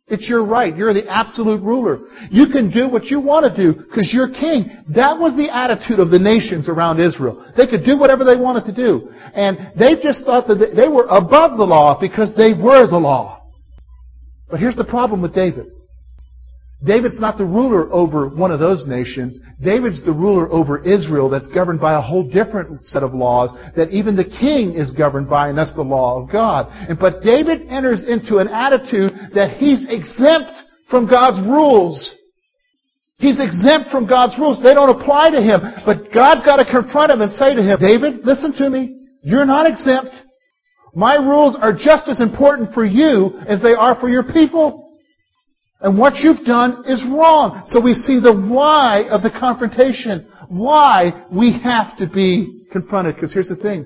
It's 0.07 0.29
your 0.29 0.45
right. 0.45 0.75
You're 0.75 0.93
the 0.93 1.09
absolute 1.09 1.63
ruler. 1.63 1.99
You 2.29 2.45
can 2.51 2.69
do 2.69 2.87
what 2.87 3.05
you 3.05 3.19
want 3.19 3.49
to 3.49 3.55
do 3.55 3.73
because 3.73 4.11
you're 4.13 4.29
king. 4.29 4.69
That 4.93 5.17
was 5.17 5.33
the 5.33 5.49
attitude 5.49 5.99
of 5.99 6.11
the 6.11 6.19
nations 6.19 6.69
around 6.69 6.99
Israel. 6.99 7.41
They 7.57 7.65
could 7.65 7.83
do 7.83 7.97
whatever 7.97 8.23
they 8.23 8.37
wanted 8.37 8.69
to 8.69 8.75
do. 8.75 9.09
And 9.33 9.73
they 9.73 9.97
just 10.03 10.23
thought 10.23 10.45
that 10.47 10.73
they 10.75 10.87
were 10.87 11.07
above 11.09 11.57
the 11.57 11.65
law 11.65 11.97
because 11.99 12.29
they 12.37 12.53
were 12.53 12.85
the 12.85 13.01
law. 13.01 13.49
But 14.49 14.59
here's 14.59 14.75
the 14.75 14.85
problem 14.85 15.23
with 15.23 15.33
David. 15.33 15.71
David's 16.85 17.19
not 17.19 17.37
the 17.37 17.45
ruler 17.45 17.91
over 17.91 18.29
one 18.29 18.51
of 18.51 18.59
those 18.59 18.85
nations. 18.85 19.39
David's 19.63 20.03
the 20.05 20.13
ruler 20.13 20.51
over 20.51 20.83
Israel 20.83 21.29
that's 21.29 21.47
governed 21.47 21.81
by 21.81 21.97
a 21.97 22.01
whole 22.01 22.23
different 22.29 22.83
set 22.85 23.01
of 23.01 23.13
laws 23.13 23.49
that 23.75 23.89
even 23.89 24.15
the 24.15 24.29
king 24.39 24.73
is 24.75 24.91
governed 24.91 25.29
by, 25.29 25.49
and 25.49 25.57
that's 25.57 25.73
the 25.73 25.81
law 25.81 26.21
of 26.21 26.31
God. 26.31 26.67
And, 26.71 26.99
but 26.99 27.23
David 27.23 27.67
enters 27.69 28.05
into 28.07 28.37
an 28.37 28.47
attitude 28.47 29.13
that 29.33 29.57
he's 29.57 29.85
exempt 29.89 30.51
from 30.89 31.09
God's 31.09 31.41
rules. 31.47 32.15
He's 33.17 33.39
exempt 33.39 33.89
from 33.89 34.07
God's 34.07 34.37
rules. 34.37 34.61
They 34.61 34.73
don't 34.73 35.01
apply 35.01 35.31
to 35.31 35.41
him. 35.41 35.61
But 35.85 36.13
God's 36.13 36.45
got 36.45 36.57
to 36.57 36.69
confront 36.69 37.11
him 37.11 37.21
and 37.21 37.31
say 37.31 37.55
to 37.55 37.63
him, 37.63 37.79
David, 37.79 38.25
listen 38.25 38.53
to 38.59 38.69
me. 38.69 39.07
You're 39.23 39.45
not 39.45 39.65
exempt. 39.65 40.13
My 40.93 41.15
rules 41.15 41.57
are 41.59 41.73
just 41.73 42.07
as 42.07 42.21
important 42.21 42.73
for 42.73 42.85
you 42.85 43.39
as 43.47 43.61
they 43.61 43.73
are 43.73 43.99
for 43.99 44.09
your 44.09 44.23
people. 44.23 44.84
And 45.85 45.99
what 45.99 46.15
you've 46.15 46.43
done 46.43 46.83
is 46.87 47.05
wrong. 47.11 47.61
So 47.67 47.79
we 47.79 47.93
see 47.93 48.19
the 48.19 48.33
why 48.33 49.03
of 49.11 49.21
the 49.21 49.29
confrontation. 49.29 50.27
Why 50.49 51.27
we 51.31 51.61
have 51.63 51.95
to 51.99 52.09
be 52.11 52.65
confronted. 52.71 53.13
Because 53.13 53.31
here's 53.31 53.49
the 53.49 53.55
thing. 53.55 53.85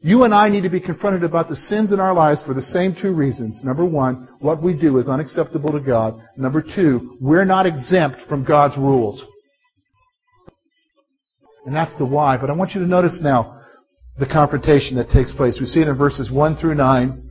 You 0.00 0.24
and 0.24 0.34
I 0.34 0.48
need 0.48 0.62
to 0.62 0.68
be 0.68 0.80
confronted 0.80 1.22
about 1.22 1.48
the 1.48 1.54
sins 1.54 1.92
in 1.92 2.00
our 2.00 2.12
lives 2.12 2.42
for 2.44 2.52
the 2.52 2.62
same 2.62 2.96
two 3.00 3.14
reasons. 3.14 3.60
Number 3.62 3.86
one, 3.86 4.26
what 4.40 4.60
we 4.60 4.76
do 4.76 4.98
is 4.98 5.08
unacceptable 5.08 5.70
to 5.70 5.78
God. 5.78 6.20
Number 6.36 6.60
two, 6.60 7.16
we're 7.20 7.44
not 7.44 7.64
exempt 7.64 8.22
from 8.28 8.44
God's 8.44 8.76
rules. 8.76 9.24
And 11.64 11.76
that's 11.76 11.96
the 11.96 12.06
why. 12.06 12.38
But 12.38 12.50
I 12.50 12.54
want 12.54 12.72
you 12.74 12.80
to 12.80 12.88
notice 12.88 13.20
now 13.22 13.62
the 14.18 14.26
confrontation 14.26 14.96
that 14.96 15.10
takes 15.10 15.32
place. 15.32 15.58
We 15.60 15.66
see 15.66 15.82
it 15.82 15.86
in 15.86 15.96
verses 15.96 16.28
1 16.28 16.56
through 16.56 16.74
9. 16.74 17.30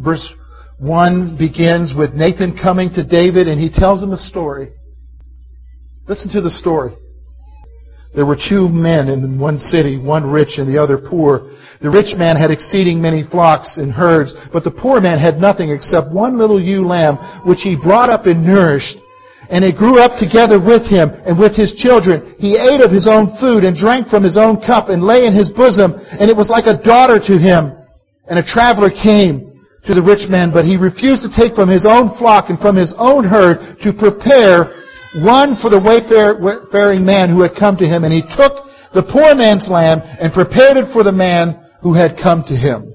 Verse 0.00 0.34
one 0.80 1.36
begins 1.36 1.92
with 1.92 2.16
Nathan 2.16 2.56
coming 2.56 2.88
to 2.96 3.04
David 3.04 3.48
and 3.48 3.60
he 3.60 3.68
tells 3.68 4.02
him 4.02 4.12
a 4.12 4.16
story. 4.16 4.72
Listen 6.08 6.32
to 6.32 6.40
the 6.40 6.48
story. 6.48 6.96
There 8.16 8.24
were 8.24 8.40
two 8.48 8.66
men 8.66 9.08
in 9.08 9.38
one 9.38 9.58
city, 9.58 10.00
one 10.00 10.24
rich 10.28 10.56
and 10.56 10.66
the 10.66 10.80
other 10.82 10.96
poor. 10.96 11.52
The 11.84 11.92
rich 11.92 12.16
man 12.16 12.34
had 12.34 12.50
exceeding 12.50 13.00
many 13.00 13.22
flocks 13.22 13.76
and 13.76 13.92
herds, 13.92 14.34
but 14.52 14.64
the 14.64 14.72
poor 14.72 15.00
man 15.00 15.20
had 15.20 15.36
nothing 15.36 15.70
except 15.70 16.10
one 16.10 16.38
little 16.38 16.58
ewe 16.58 16.82
lamb, 16.82 17.20
which 17.44 17.60
he 17.60 17.76
brought 17.76 18.08
up 18.08 18.24
and 18.24 18.42
nourished. 18.42 18.96
And 19.50 19.62
it 19.62 19.76
grew 19.76 20.00
up 20.00 20.16
together 20.18 20.58
with 20.58 20.88
him 20.88 21.12
and 21.28 21.38
with 21.38 21.54
his 21.54 21.76
children. 21.76 22.34
He 22.38 22.56
ate 22.56 22.82
of 22.82 22.90
his 22.90 23.06
own 23.06 23.36
food 23.38 23.62
and 23.68 23.76
drank 23.76 24.08
from 24.08 24.24
his 24.24 24.38
own 24.40 24.64
cup 24.64 24.88
and 24.88 25.04
lay 25.04 25.26
in 25.26 25.36
his 25.36 25.52
bosom, 25.52 25.92
and 25.92 26.26
it 26.26 26.36
was 26.36 26.48
like 26.48 26.66
a 26.66 26.80
daughter 26.82 27.20
to 27.20 27.36
him. 27.36 27.76
And 28.26 28.38
a 28.38 28.46
traveler 28.46 28.90
came 28.90 29.49
to 29.86 29.94
the 29.94 30.02
rich 30.04 30.28
man, 30.28 30.52
but 30.52 30.68
he 30.68 30.76
refused 30.76 31.24
to 31.24 31.32
take 31.32 31.56
from 31.56 31.68
his 31.68 31.86
own 31.88 32.12
flock 32.20 32.50
and 32.50 32.60
from 32.60 32.76
his 32.76 32.92
own 32.98 33.24
herd 33.24 33.80
to 33.80 33.96
prepare 33.96 34.76
one 35.24 35.56
for 35.58 35.72
the 35.72 35.80
wayfaring 35.80 37.04
man 37.04 37.32
who 37.32 37.40
had 37.40 37.56
come 37.58 37.76
to 37.76 37.88
him. 37.88 38.04
And 38.04 38.12
he 38.12 38.22
took 38.36 38.68
the 38.92 39.06
poor 39.08 39.34
man's 39.34 39.68
lamb 39.70 40.04
and 40.04 40.32
prepared 40.32 40.76
it 40.76 40.92
for 40.92 41.02
the 41.02 41.12
man 41.14 41.56
who 41.82 41.94
had 41.94 42.20
come 42.22 42.44
to 42.46 42.54
him. 42.54 42.92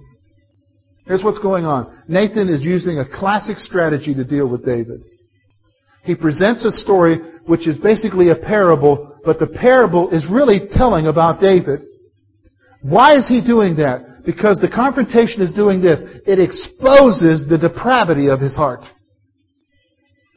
Here's 1.05 1.23
what's 1.23 1.39
going 1.39 1.65
on. 1.65 2.03
Nathan 2.07 2.49
is 2.49 2.61
using 2.61 2.99
a 2.99 3.07
classic 3.07 3.57
strategy 3.57 4.13
to 4.13 4.23
deal 4.23 4.49
with 4.49 4.65
David. 4.65 5.01
He 6.03 6.15
presents 6.15 6.65
a 6.65 6.71
story 6.71 7.17
which 7.45 7.67
is 7.67 7.77
basically 7.77 8.29
a 8.29 8.35
parable, 8.35 9.19
but 9.25 9.39
the 9.39 9.47
parable 9.47 10.09
is 10.09 10.27
really 10.29 10.61
telling 10.73 11.07
about 11.07 11.41
David. 11.41 11.81
Why 12.85 13.17
is 13.17 13.27
he 13.27 13.41
doing 13.41 13.75
that? 13.77 14.21
Because 14.25 14.61
the 14.61 14.69
confrontation 14.69 15.41
is 15.41 15.53
doing 15.53 15.81
this. 15.81 16.05
It 16.29 16.37
exposes 16.37 17.49
the 17.49 17.57
depravity 17.57 18.29
of 18.29 18.39
his 18.39 18.55
heart. 18.55 18.85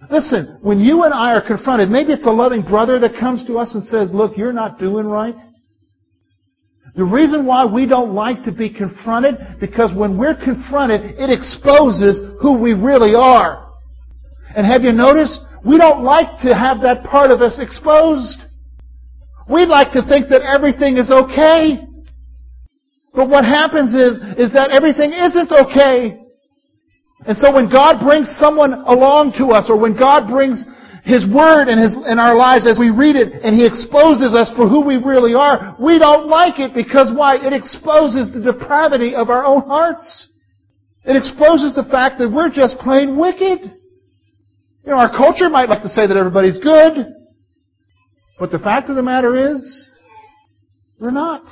Listen, 0.09 0.57
when 0.63 0.81
you 0.81 1.03
and 1.03 1.13
I 1.13 1.35
are 1.35 1.47
confronted, 1.47 1.91
maybe 1.91 2.13
it's 2.13 2.25
a 2.25 2.31
loving 2.31 2.63
brother 2.63 2.99
that 3.01 3.21
comes 3.21 3.45
to 3.47 3.59
us 3.59 3.75
and 3.75 3.85
says, 3.85 4.15
look, 4.15 4.39
you're 4.39 4.55
not 4.55 4.79
doing 4.79 5.05
right. 5.05 5.35
The 6.97 7.05
reason 7.05 7.45
why 7.45 7.67
we 7.67 7.85
don't 7.85 8.15
like 8.15 8.45
to 8.45 8.53
be 8.53 8.73
confronted, 8.73 9.61
because 9.61 9.93
when 9.95 10.17
we're 10.17 10.39
confronted, 10.43 11.21
it 11.21 11.29
exposes 11.29 12.33
who 12.41 12.57
we 12.63 12.73
really 12.73 13.13
are. 13.15 13.77
And 14.57 14.65
have 14.65 14.81
you 14.81 14.93
noticed? 14.93 15.39
We 15.67 15.77
don't 15.77 16.03
like 16.03 16.41
to 16.49 16.55
have 16.57 16.81
that 16.81 17.05
part 17.11 17.31
of 17.31 17.43
us 17.43 17.61
exposed. 17.61 18.41
We'd 19.53 19.69
like 19.69 19.93
to 19.93 20.01
think 20.09 20.33
that 20.33 20.41
everything 20.41 20.97
is 20.97 21.13
okay. 21.13 21.85
But 23.19 23.35
what 23.35 23.43
happens 23.43 23.99
is, 23.99 24.23
is 24.39 24.55
that 24.55 24.71
everything 24.71 25.11
isn't 25.11 25.51
okay. 25.51 26.23
And 27.27 27.35
so 27.35 27.51
when 27.51 27.67
God 27.67 27.99
brings 27.99 28.31
someone 28.39 28.87
along 28.87 29.35
to 29.43 29.51
us, 29.51 29.67
or 29.67 29.75
when 29.75 29.99
God 29.99 30.31
brings 30.31 30.63
His 31.03 31.27
Word 31.27 31.67
in, 31.67 31.83
His, 31.83 31.99
in 32.07 32.23
our 32.23 32.39
lives 32.39 32.71
as 32.71 32.79
we 32.79 32.95
read 32.95 33.19
it, 33.19 33.43
and 33.43 33.59
He 33.59 33.67
exposes 33.67 34.39
us 34.39 34.55
for 34.55 34.71
who 34.71 34.87
we 34.87 35.03
really 35.03 35.35
are, 35.35 35.75
we 35.83 35.99
don't 35.99 36.31
like 36.31 36.63
it 36.63 36.79
because 36.79 37.11
why? 37.11 37.43
It 37.43 37.51
exposes 37.51 38.31
the 38.31 38.39
depravity 38.39 39.19
of 39.19 39.35
our 39.35 39.43
own 39.43 39.67
hearts. 39.67 40.07
It 41.03 41.19
exposes 41.19 41.75
the 41.75 41.91
fact 41.91 42.23
that 42.23 42.31
we're 42.31 42.55
just 42.55 42.79
plain 42.79 43.19
wicked. 43.19 43.67
You 44.87 44.95
know, 44.95 45.03
our 45.03 45.11
culture 45.11 45.51
might 45.51 45.67
like 45.67 45.83
to 45.83 45.91
say 45.91 46.07
that 46.07 46.15
everybody's 46.15 46.63
good, 46.63 47.19
but 48.39 48.55
the 48.55 48.63
fact 48.63 48.87
of 48.87 48.95
the 48.95 49.03
matter 49.03 49.35
is, 49.35 49.59
we're 51.03 51.11
not. 51.11 51.43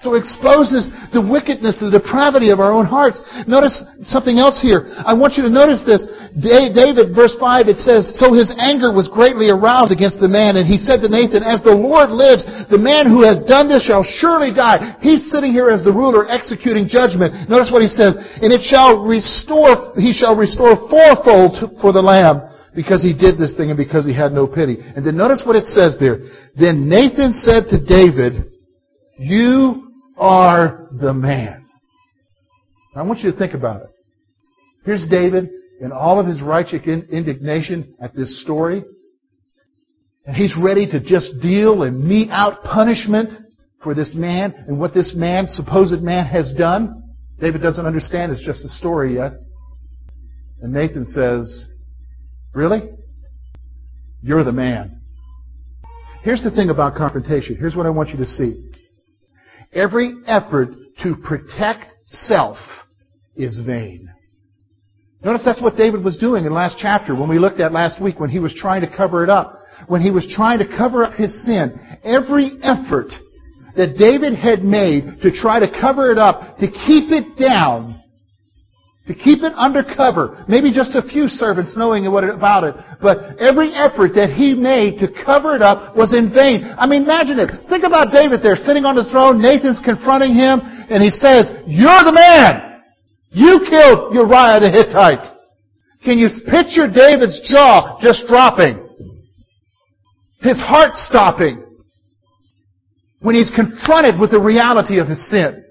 So 0.00 0.16
exposes 0.16 0.88
the 1.12 1.20
wickedness, 1.20 1.76
the 1.76 1.92
depravity 1.92 2.48
of 2.48 2.64
our 2.64 2.72
own 2.72 2.88
hearts. 2.88 3.20
Notice 3.44 3.84
something 4.08 4.40
else 4.40 4.56
here. 4.56 4.88
I 5.04 5.12
want 5.12 5.36
you 5.36 5.44
to 5.44 5.52
notice 5.52 5.84
this. 5.84 6.08
David, 6.32 7.12
verse 7.12 7.36
5, 7.36 7.68
it 7.68 7.76
says, 7.76 8.08
So 8.16 8.32
his 8.32 8.48
anger 8.56 8.88
was 8.88 9.04
greatly 9.04 9.52
aroused 9.52 9.92
against 9.92 10.16
the 10.16 10.32
man, 10.32 10.56
and 10.56 10.64
he 10.64 10.80
said 10.80 11.04
to 11.04 11.12
Nathan, 11.12 11.44
As 11.44 11.60
the 11.60 11.76
Lord 11.76 12.08
lives, 12.08 12.40
the 12.72 12.80
man 12.80 13.04
who 13.04 13.20
has 13.20 13.44
done 13.44 13.68
this 13.68 13.84
shall 13.84 14.00
surely 14.00 14.48
die. 14.48 14.96
He's 15.04 15.28
sitting 15.28 15.52
here 15.52 15.68
as 15.68 15.84
the 15.84 15.92
ruler 15.92 16.24
executing 16.24 16.88
judgment. 16.88 17.52
Notice 17.52 17.68
what 17.68 17.84
he 17.84 17.92
says, 17.92 18.16
And 18.40 18.48
it 18.48 18.64
shall 18.64 19.04
restore, 19.04 19.92
he 20.00 20.16
shall 20.16 20.32
restore 20.32 20.88
fourfold 20.88 21.78
for 21.84 21.92
the 21.92 22.00
lamb 22.00 22.48
because 22.72 23.04
he 23.04 23.12
did 23.12 23.36
this 23.36 23.52
thing 23.54 23.68
and 23.68 23.76
because 23.76 24.08
he 24.08 24.16
had 24.16 24.32
no 24.32 24.48
pity. 24.48 24.80
And 24.80 25.04
then 25.04 25.20
notice 25.20 25.44
what 25.44 25.56
it 25.56 25.68
says 25.68 26.00
there. 26.00 26.24
Then 26.56 26.88
Nathan 26.88 27.36
said 27.36 27.68
to 27.68 27.76
David, 27.76 28.51
You 29.22 29.92
are 30.18 30.88
the 30.90 31.14
man. 31.14 31.66
I 32.96 33.02
want 33.02 33.20
you 33.20 33.30
to 33.30 33.38
think 33.38 33.54
about 33.54 33.82
it. 33.82 33.90
Here's 34.84 35.06
David 35.08 35.48
in 35.80 35.92
all 35.92 36.18
of 36.18 36.26
his 36.26 36.42
righteous 36.42 36.80
indignation 36.84 37.94
at 38.02 38.16
this 38.16 38.42
story. 38.42 38.82
And 40.26 40.36
he's 40.36 40.56
ready 40.60 40.86
to 40.90 41.00
just 41.00 41.40
deal 41.40 41.84
and 41.84 42.04
mete 42.04 42.30
out 42.30 42.64
punishment 42.64 43.30
for 43.82 43.94
this 43.94 44.14
man 44.16 44.54
and 44.66 44.78
what 44.78 44.92
this 44.92 45.14
man, 45.16 45.46
supposed 45.46 46.02
man, 46.02 46.26
has 46.26 46.52
done. 46.58 47.14
David 47.40 47.62
doesn't 47.62 47.86
understand 47.86 48.32
it's 48.32 48.44
just 48.44 48.64
a 48.64 48.68
story 48.68 49.14
yet. 49.14 49.34
And 50.60 50.72
Nathan 50.72 51.06
says, 51.06 51.68
Really? 52.54 52.90
You're 54.20 54.42
the 54.42 54.52
man. 54.52 55.00
Here's 56.22 56.42
the 56.42 56.50
thing 56.50 56.70
about 56.70 56.96
confrontation. 56.96 57.56
Here's 57.56 57.76
what 57.76 57.86
I 57.86 57.90
want 57.90 58.10
you 58.10 58.16
to 58.18 58.26
see. 58.26 58.71
Every 59.72 60.14
effort 60.26 60.68
to 61.02 61.16
protect 61.16 61.92
self 62.04 62.58
is 63.36 63.58
vain. 63.64 64.08
Notice 65.24 65.42
that's 65.44 65.62
what 65.62 65.76
David 65.76 66.04
was 66.04 66.18
doing 66.18 66.44
in 66.44 66.52
last 66.52 66.76
chapter 66.78 67.14
when 67.14 67.28
we 67.28 67.38
looked 67.38 67.60
at 67.60 67.72
last 67.72 68.02
week 68.02 68.18
when 68.18 68.28
he 68.28 68.40
was 68.40 68.54
trying 68.54 68.80
to 68.80 68.96
cover 68.96 69.22
it 69.22 69.30
up. 69.30 69.58
When 69.88 70.00
he 70.00 70.10
was 70.10 70.30
trying 70.36 70.58
to 70.58 70.66
cover 70.66 71.04
up 71.04 71.14
his 71.14 71.44
sin. 71.44 71.78
Every 72.04 72.52
effort 72.62 73.10
that 73.76 73.96
David 73.96 74.34
had 74.34 74.62
made 74.62 75.22
to 75.22 75.30
try 75.32 75.60
to 75.60 75.80
cover 75.80 76.10
it 76.12 76.18
up, 76.18 76.58
to 76.58 76.66
keep 76.66 77.10
it 77.10 77.38
down, 77.38 78.01
To 79.10 79.14
keep 79.14 79.42
it 79.42 79.50
undercover. 79.58 80.44
Maybe 80.46 80.70
just 80.70 80.94
a 80.94 81.02
few 81.02 81.26
servants 81.26 81.74
knowing 81.74 82.06
about 82.06 82.62
it. 82.62 82.78
But 83.02 83.34
every 83.42 83.74
effort 83.74 84.14
that 84.14 84.30
he 84.30 84.54
made 84.54 85.02
to 85.02 85.10
cover 85.10 85.58
it 85.58 85.62
up 85.62 85.98
was 85.98 86.14
in 86.14 86.30
vain. 86.30 86.62
I 86.78 86.86
mean, 86.86 87.02
imagine 87.02 87.42
it. 87.42 87.50
Think 87.66 87.82
about 87.82 88.14
David 88.14 88.46
there 88.46 88.54
sitting 88.54 88.86
on 88.86 88.94
the 88.94 89.02
throne. 89.10 89.42
Nathan's 89.42 89.82
confronting 89.82 90.38
him 90.38 90.62
and 90.62 91.02
he 91.02 91.10
says, 91.10 91.50
You're 91.66 92.06
the 92.06 92.14
man! 92.14 92.78
You 93.34 93.66
killed 93.66 94.14
Uriah 94.14 94.62
the 94.62 94.70
Hittite. 94.70 95.26
Can 96.04 96.18
you 96.18 96.30
picture 96.46 96.86
David's 96.86 97.42
jaw 97.50 97.98
just 97.98 98.26
dropping? 98.30 98.78
His 100.40 100.60
heart 100.62 100.94
stopping 100.94 101.64
when 103.20 103.34
he's 103.34 103.50
confronted 103.54 104.20
with 104.20 104.30
the 104.30 104.40
reality 104.40 104.98
of 104.98 105.08
his 105.08 105.30
sin. 105.30 105.64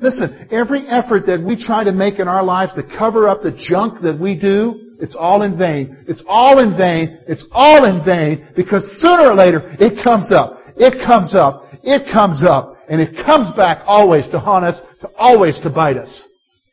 Listen, 0.00 0.48
every 0.50 0.86
effort 0.88 1.26
that 1.26 1.38
we 1.38 1.54
try 1.54 1.84
to 1.84 1.92
make 1.92 2.18
in 2.18 2.26
our 2.26 2.42
lives 2.42 2.74
to 2.74 2.82
cover 2.82 3.28
up 3.28 3.42
the 3.42 3.54
junk 3.54 4.02
that 4.02 4.18
we 4.18 4.38
do, 4.38 4.96
it's 4.98 5.14
all 5.14 5.42
in 5.42 5.56
vain. 5.56 6.04
It's 6.08 6.22
all 6.26 6.58
in 6.58 6.76
vain. 6.76 7.20
It's 7.28 7.46
all 7.52 7.86
in 7.86 8.04
vain 8.04 8.48
because 8.56 8.82
sooner 8.98 9.30
or 9.30 9.34
later 9.34 9.62
it 9.78 10.02
comes 10.02 10.32
up. 10.34 10.58
It 10.74 10.98
comes 11.06 11.34
up. 11.34 11.62
It 11.84 12.10
comes 12.12 12.42
up. 12.42 12.74
And 12.88 13.00
it 13.00 13.14
comes 13.24 13.54
back 13.56 13.82
always 13.86 14.28
to 14.30 14.38
haunt 14.40 14.64
us, 14.64 14.80
to 15.00 15.08
always 15.16 15.58
to 15.60 15.70
bite 15.70 15.96
us. 15.96 16.26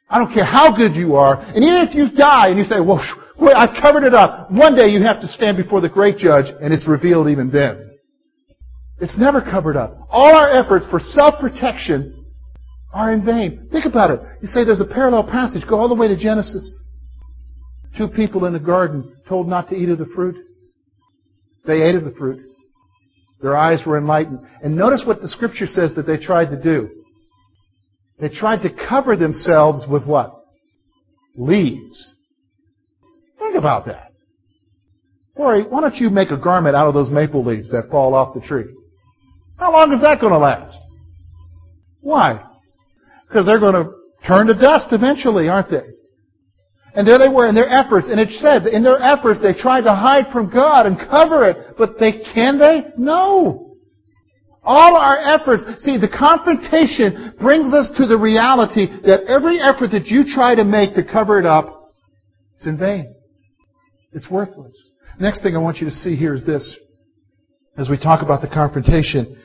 I 0.09 0.17
don't 0.17 0.33
care 0.33 0.43
how 0.43 0.75
good 0.75 0.93
you 0.93 1.15
are. 1.15 1.39
And 1.39 1.63
even 1.63 1.87
if 1.87 1.95
you 1.95 2.09
die 2.17 2.49
and 2.49 2.57
you 2.57 2.65
say, 2.65 2.81
well, 2.81 2.99
I've 3.55 3.79
covered 3.81 4.03
it 4.03 4.13
up. 4.13 4.51
One 4.51 4.75
day 4.75 4.89
you 4.89 5.01
have 5.03 5.21
to 5.21 5.27
stand 5.27 5.57
before 5.57 5.79
the 5.79 5.89
great 5.89 6.17
judge 6.17 6.45
and 6.59 6.73
it's 6.73 6.87
revealed 6.87 7.29
even 7.29 7.51
then. 7.51 7.97
It's 8.99 9.17
never 9.17 9.41
covered 9.41 9.77
up. 9.77 10.07
All 10.09 10.35
our 10.35 10.49
efforts 10.49 10.85
for 10.89 10.99
self-protection 10.99 12.20
are 12.93 13.11
in 13.11 13.25
vain. 13.25 13.67
Think 13.71 13.85
about 13.85 14.11
it. 14.11 14.19
You 14.41 14.47
say 14.47 14.65
there's 14.65 14.81
a 14.81 14.93
parallel 14.93 15.23
passage. 15.23 15.63
Go 15.67 15.79
all 15.79 15.89
the 15.89 15.95
way 15.95 16.07
to 16.07 16.17
Genesis. 16.17 16.79
Two 17.97 18.07
people 18.07 18.45
in 18.45 18.53
the 18.53 18.59
garden 18.59 19.15
told 19.27 19.47
not 19.47 19.69
to 19.69 19.75
eat 19.75 19.89
of 19.89 19.97
the 19.97 20.09
fruit. 20.15 20.35
They 21.65 21.81
ate 21.81 21.95
of 21.95 22.03
the 22.03 22.13
fruit. 22.17 22.41
Their 23.41 23.57
eyes 23.57 23.83
were 23.85 23.97
enlightened. 23.97 24.39
And 24.63 24.75
notice 24.75 25.03
what 25.05 25.21
the 25.21 25.27
scripture 25.27 25.65
says 25.65 25.93
that 25.95 26.05
they 26.05 26.17
tried 26.17 26.51
to 26.51 26.61
do. 26.61 26.89
They 28.19 28.29
tried 28.29 28.61
to 28.63 28.69
cover 28.87 29.15
themselves 29.15 29.85
with 29.89 30.05
what? 30.05 30.35
Leaves. 31.35 32.15
Think 33.39 33.55
about 33.55 33.85
that. 33.87 34.11
Corey, 35.35 35.63
why 35.63 35.81
don't 35.81 35.95
you 35.95 36.09
make 36.09 36.29
a 36.29 36.37
garment 36.37 36.75
out 36.75 36.87
of 36.87 36.93
those 36.93 37.09
maple 37.09 37.43
leaves 37.43 37.71
that 37.71 37.87
fall 37.89 38.13
off 38.13 38.35
the 38.35 38.41
tree? 38.41 38.65
How 39.57 39.71
long 39.71 39.91
is 39.93 40.01
that 40.01 40.19
going 40.19 40.33
to 40.33 40.37
last? 40.37 40.77
Why? 42.01 42.43
Because 43.31 43.45
they're 43.45 43.63
going 43.63 43.79
to 43.79 43.95
turn 44.27 44.47
to 44.47 44.53
dust 44.53 44.91
eventually, 44.91 45.47
aren't 45.47 45.69
they? 45.71 45.87
And 46.93 47.07
there 47.07 47.17
they 47.17 47.31
were 47.33 47.47
in 47.47 47.55
their 47.55 47.69
efforts, 47.69 48.09
and 48.09 48.19
it 48.19 48.29
said 48.31 48.67
in 48.67 48.83
their 48.83 48.99
efforts 48.99 49.39
they 49.41 49.53
tried 49.53 49.87
to 49.87 49.95
hide 49.95 50.25
from 50.33 50.51
God 50.51 50.85
and 50.85 50.99
cover 50.99 51.47
it, 51.47 51.75
but 51.77 51.97
they 51.97 52.19
can 52.33 52.59
they? 52.59 52.91
No. 52.97 53.77
All 54.63 54.97
our 54.97 55.17
efforts, 55.17 55.63
see, 55.79 55.97
the 55.97 56.11
confrontation 56.11 57.33
brings 57.39 57.73
us 57.73 57.89
to 57.95 58.05
the 58.05 58.17
reality 58.17 58.87
that 59.03 59.23
every 59.27 59.57
effort 59.63 59.95
that 59.95 60.07
you 60.07 60.23
try 60.27 60.53
to 60.53 60.65
make 60.65 60.93
to 60.95 61.03
cover 61.03 61.39
it 61.39 61.45
up, 61.45 61.95
it's 62.55 62.67
in 62.67 62.77
vain. 62.77 63.15
It's 64.11 64.29
worthless. 64.29 64.91
Next 65.19 65.41
thing 65.41 65.55
I 65.55 65.59
want 65.59 65.77
you 65.77 65.87
to 65.87 65.95
see 65.95 66.17
here 66.17 66.33
is 66.33 66.45
this. 66.45 66.77
As 67.77 67.89
we 67.89 67.97
talk 67.97 68.21
about 68.21 68.41
the 68.41 68.49
confrontation, 68.49 69.41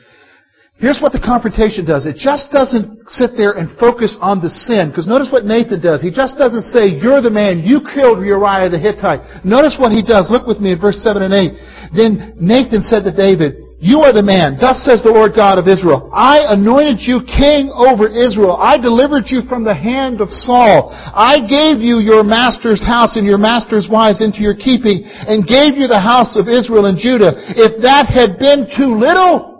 Here's 0.76 1.00
what 1.00 1.16
the 1.16 1.24
confrontation 1.24 1.88
does. 1.88 2.04
It 2.04 2.20
just 2.20 2.52
doesn't 2.52 3.08
sit 3.08 3.32
there 3.32 3.56
and 3.56 3.72
focus 3.80 4.20
on 4.20 4.44
the 4.44 4.52
sin. 4.52 4.92
Because 4.92 5.08
notice 5.08 5.32
what 5.32 5.48
Nathan 5.48 5.80
does. 5.80 6.04
He 6.04 6.12
just 6.12 6.36
doesn't 6.36 6.68
say, 6.68 6.92
you're 6.92 7.24
the 7.24 7.32
man, 7.32 7.64
you 7.64 7.80
killed 7.80 8.20
Uriah 8.20 8.68
the 8.68 8.76
Hittite. 8.76 9.24
Notice 9.40 9.80
what 9.80 9.88
he 9.88 10.04
does. 10.04 10.28
Look 10.28 10.44
with 10.44 10.60
me 10.60 10.76
at 10.76 10.80
verse 10.84 11.00
7 11.00 11.24
and 11.24 11.32
8. 11.32 11.96
Then 11.96 12.36
Nathan 12.36 12.84
said 12.84 13.08
to 13.08 13.12
David, 13.12 13.56
you 13.80 14.04
are 14.04 14.12
the 14.12 14.24
man. 14.24 14.56
Thus 14.60 14.84
says 14.84 15.04
the 15.04 15.12
Lord 15.12 15.32
God 15.36 15.56
of 15.56 15.68
Israel. 15.68 16.08
I 16.12 16.44
anointed 16.56 17.00
you 17.00 17.24
king 17.24 17.68
over 17.72 18.08
Israel. 18.08 18.56
I 18.56 18.76
delivered 18.76 19.28
you 19.32 19.44
from 19.48 19.64
the 19.64 19.76
hand 19.76 20.24
of 20.24 20.28
Saul. 20.28 20.92
I 20.92 21.40
gave 21.44 21.84
you 21.84 22.00
your 22.00 22.24
master's 22.24 22.80
house 22.80 23.16
and 23.16 23.28
your 23.28 23.40
master's 23.40 23.88
wives 23.88 24.24
into 24.24 24.40
your 24.40 24.56
keeping 24.56 25.04
and 25.04 25.44
gave 25.44 25.76
you 25.76 25.88
the 25.88 26.00
house 26.00 26.36
of 26.40 26.48
Israel 26.48 26.88
and 26.88 26.96
Judah. 26.96 27.36
If 27.52 27.80
that 27.84 28.08
had 28.08 28.40
been 28.40 28.68
too 28.72 28.96
little, 28.96 29.55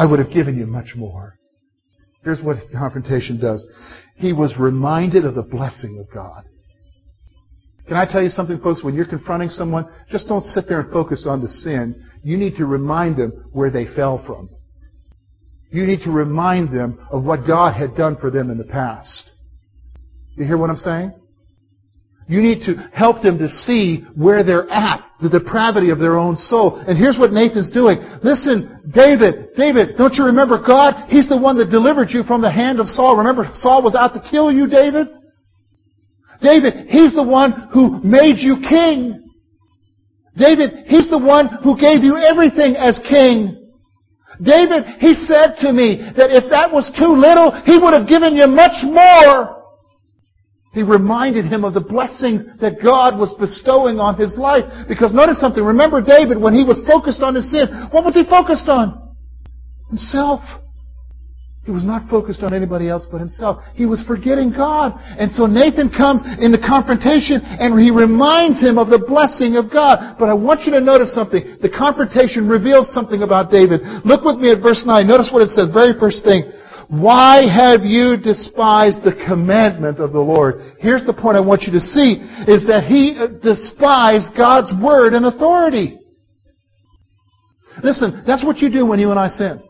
I 0.00 0.06
would 0.06 0.18
have 0.18 0.30
given 0.30 0.56
you 0.56 0.64
much 0.64 0.94
more. 0.96 1.36
Here's 2.24 2.40
what 2.40 2.56
confrontation 2.72 3.38
does. 3.38 3.66
He 4.16 4.32
was 4.32 4.56
reminded 4.58 5.26
of 5.26 5.34
the 5.34 5.42
blessing 5.42 5.98
of 6.00 6.10
God. 6.10 6.44
Can 7.86 7.98
I 7.98 8.10
tell 8.10 8.22
you 8.22 8.30
something, 8.30 8.58
folks? 8.60 8.82
When 8.82 8.94
you're 8.94 9.04
confronting 9.04 9.50
someone, 9.50 9.86
just 10.10 10.26
don't 10.26 10.40
sit 10.40 10.64
there 10.66 10.80
and 10.80 10.90
focus 10.90 11.26
on 11.28 11.42
the 11.42 11.50
sin. 11.50 12.02
You 12.22 12.38
need 12.38 12.56
to 12.56 12.64
remind 12.64 13.18
them 13.18 13.44
where 13.52 13.70
they 13.70 13.84
fell 13.94 14.24
from. 14.24 14.48
You 15.70 15.84
need 15.84 16.00
to 16.04 16.10
remind 16.10 16.74
them 16.74 17.06
of 17.12 17.24
what 17.24 17.46
God 17.46 17.74
had 17.74 17.94
done 17.94 18.16
for 18.18 18.30
them 18.30 18.48
in 18.48 18.56
the 18.56 18.64
past. 18.64 19.32
You 20.30 20.46
hear 20.46 20.56
what 20.56 20.70
I'm 20.70 20.78
saying? 20.78 21.12
You 22.30 22.38
need 22.38 22.62
to 22.70 22.78
help 22.94 23.26
them 23.26 23.42
to 23.42 23.50
see 23.50 24.06
where 24.14 24.46
they're 24.46 24.70
at, 24.70 25.02
the 25.18 25.26
depravity 25.26 25.90
of 25.90 25.98
their 25.98 26.14
own 26.14 26.38
soul. 26.38 26.78
And 26.78 26.94
here's 26.94 27.18
what 27.18 27.34
Nathan's 27.34 27.74
doing. 27.74 27.98
Listen, 28.22 28.86
David, 28.94 29.50
David, 29.58 29.98
don't 29.98 30.14
you 30.14 30.30
remember 30.30 30.62
God? 30.62 31.10
He's 31.10 31.26
the 31.26 31.34
one 31.34 31.58
that 31.58 31.74
delivered 31.74 32.14
you 32.14 32.22
from 32.22 32.38
the 32.38 32.50
hand 32.50 32.78
of 32.78 32.86
Saul. 32.86 33.18
Remember, 33.18 33.50
Saul 33.58 33.82
was 33.82 33.98
out 33.98 34.14
to 34.14 34.22
kill 34.22 34.54
you, 34.54 34.70
David? 34.70 35.10
David, 36.38 36.86
He's 36.86 37.18
the 37.18 37.26
one 37.26 37.66
who 37.74 37.98
made 38.06 38.38
you 38.38 38.62
king. 38.62 39.26
David, 40.38 40.86
He's 40.86 41.10
the 41.10 41.18
one 41.18 41.50
who 41.66 41.74
gave 41.82 42.06
you 42.06 42.14
everything 42.14 42.78
as 42.78 43.02
king. 43.02 43.74
David, 44.38 45.02
He 45.02 45.18
said 45.18 45.58
to 45.66 45.74
me 45.74 45.98
that 46.14 46.30
if 46.30 46.46
that 46.54 46.70
was 46.70 46.94
too 46.94 47.10
little, 47.10 47.50
He 47.66 47.74
would 47.74 47.90
have 47.90 48.06
given 48.06 48.38
you 48.38 48.46
much 48.46 48.86
more. 48.86 49.59
He 50.72 50.82
reminded 50.82 51.46
him 51.46 51.64
of 51.64 51.74
the 51.74 51.82
blessings 51.82 52.46
that 52.62 52.78
God 52.78 53.18
was 53.18 53.34
bestowing 53.34 53.98
on 53.98 54.14
his 54.14 54.38
life. 54.38 54.62
Because 54.86 55.12
notice 55.12 55.40
something. 55.40 55.64
Remember 55.64 55.98
David, 55.98 56.38
when 56.38 56.54
he 56.54 56.62
was 56.62 56.78
focused 56.86 57.22
on 57.22 57.34
his 57.34 57.50
sin, 57.50 57.66
what 57.90 58.06
was 58.06 58.14
he 58.14 58.22
focused 58.22 58.70
on? 58.70 59.18
Himself. 59.90 60.38
He 61.66 61.74
was 61.74 61.84
not 61.84 62.08
focused 62.08 62.46
on 62.46 62.54
anybody 62.54 62.88
else 62.88 63.04
but 63.10 63.18
himself. 63.18 63.60
He 63.74 63.84
was 63.84 64.00
forgetting 64.06 64.54
God. 64.54 64.94
And 65.18 65.34
so 65.34 65.44
Nathan 65.44 65.90
comes 65.90 66.22
in 66.38 66.54
the 66.54 66.62
confrontation 66.62 67.42
and 67.42 67.74
he 67.74 67.90
reminds 67.90 68.62
him 68.62 68.78
of 68.78 68.94
the 68.94 69.02
blessing 69.02 69.58
of 69.58 69.74
God. 69.74 70.16
But 70.22 70.30
I 70.30 70.34
want 70.38 70.64
you 70.64 70.72
to 70.72 70.80
notice 70.80 71.12
something. 71.12 71.58
The 71.60 71.68
confrontation 71.68 72.46
reveals 72.46 72.94
something 72.94 73.26
about 73.26 73.50
David. 73.50 73.82
Look 74.06 74.22
with 74.22 74.38
me 74.38 74.54
at 74.54 74.62
verse 74.62 74.86
9. 74.86 75.02
Notice 75.02 75.34
what 75.34 75.42
it 75.42 75.50
says. 75.50 75.74
Very 75.74 75.98
first 75.98 76.22
thing. 76.22 76.46
Why 76.90 77.46
have 77.46 77.86
you 77.86 78.18
despised 78.18 79.06
the 79.06 79.14
commandment 79.14 80.00
of 80.00 80.10
the 80.10 80.18
Lord? 80.18 80.74
Here's 80.80 81.06
the 81.06 81.14
point 81.14 81.36
I 81.36 81.40
want 81.40 81.62
you 81.62 81.70
to 81.70 81.78
see, 81.78 82.18
is 82.50 82.66
that 82.66 82.90
he 82.90 83.14
uh, 83.14 83.38
despised 83.38 84.34
God's 84.36 84.74
word 84.74 85.14
and 85.14 85.24
authority. 85.24 86.00
Listen, 87.84 88.24
that's 88.26 88.44
what 88.44 88.58
you 88.58 88.70
do 88.70 88.84
when 88.84 88.98
you 88.98 89.10
and 89.10 89.20
I 89.20 89.28
sin. 89.28 89.62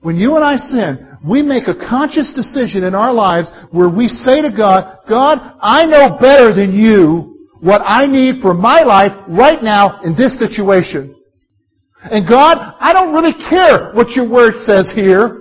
When 0.00 0.16
you 0.16 0.36
and 0.36 0.44
I 0.44 0.56
sin, 0.56 1.18
we 1.22 1.42
make 1.42 1.68
a 1.68 1.76
conscious 1.76 2.32
decision 2.32 2.84
in 2.84 2.94
our 2.94 3.12
lives 3.12 3.52
where 3.70 3.90
we 3.90 4.08
say 4.08 4.40
to 4.40 4.48
God, 4.56 5.04
God, 5.06 5.36
I 5.60 5.84
know 5.84 6.16
better 6.18 6.54
than 6.56 6.72
you 6.72 7.46
what 7.60 7.82
I 7.84 8.06
need 8.06 8.40
for 8.40 8.54
my 8.54 8.80
life 8.80 9.12
right 9.28 9.62
now 9.62 10.00
in 10.00 10.16
this 10.16 10.38
situation. 10.38 11.14
And 12.04 12.26
God, 12.26 12.56
I 12.80 12.94
don't 12.94 13.12
really 13.12 13.36
care 13.36 13.92
what 13.92 14.16
your 14.16 14.26
word 14.26 14.54
says 14.64 14.90
here. 14.94 15.36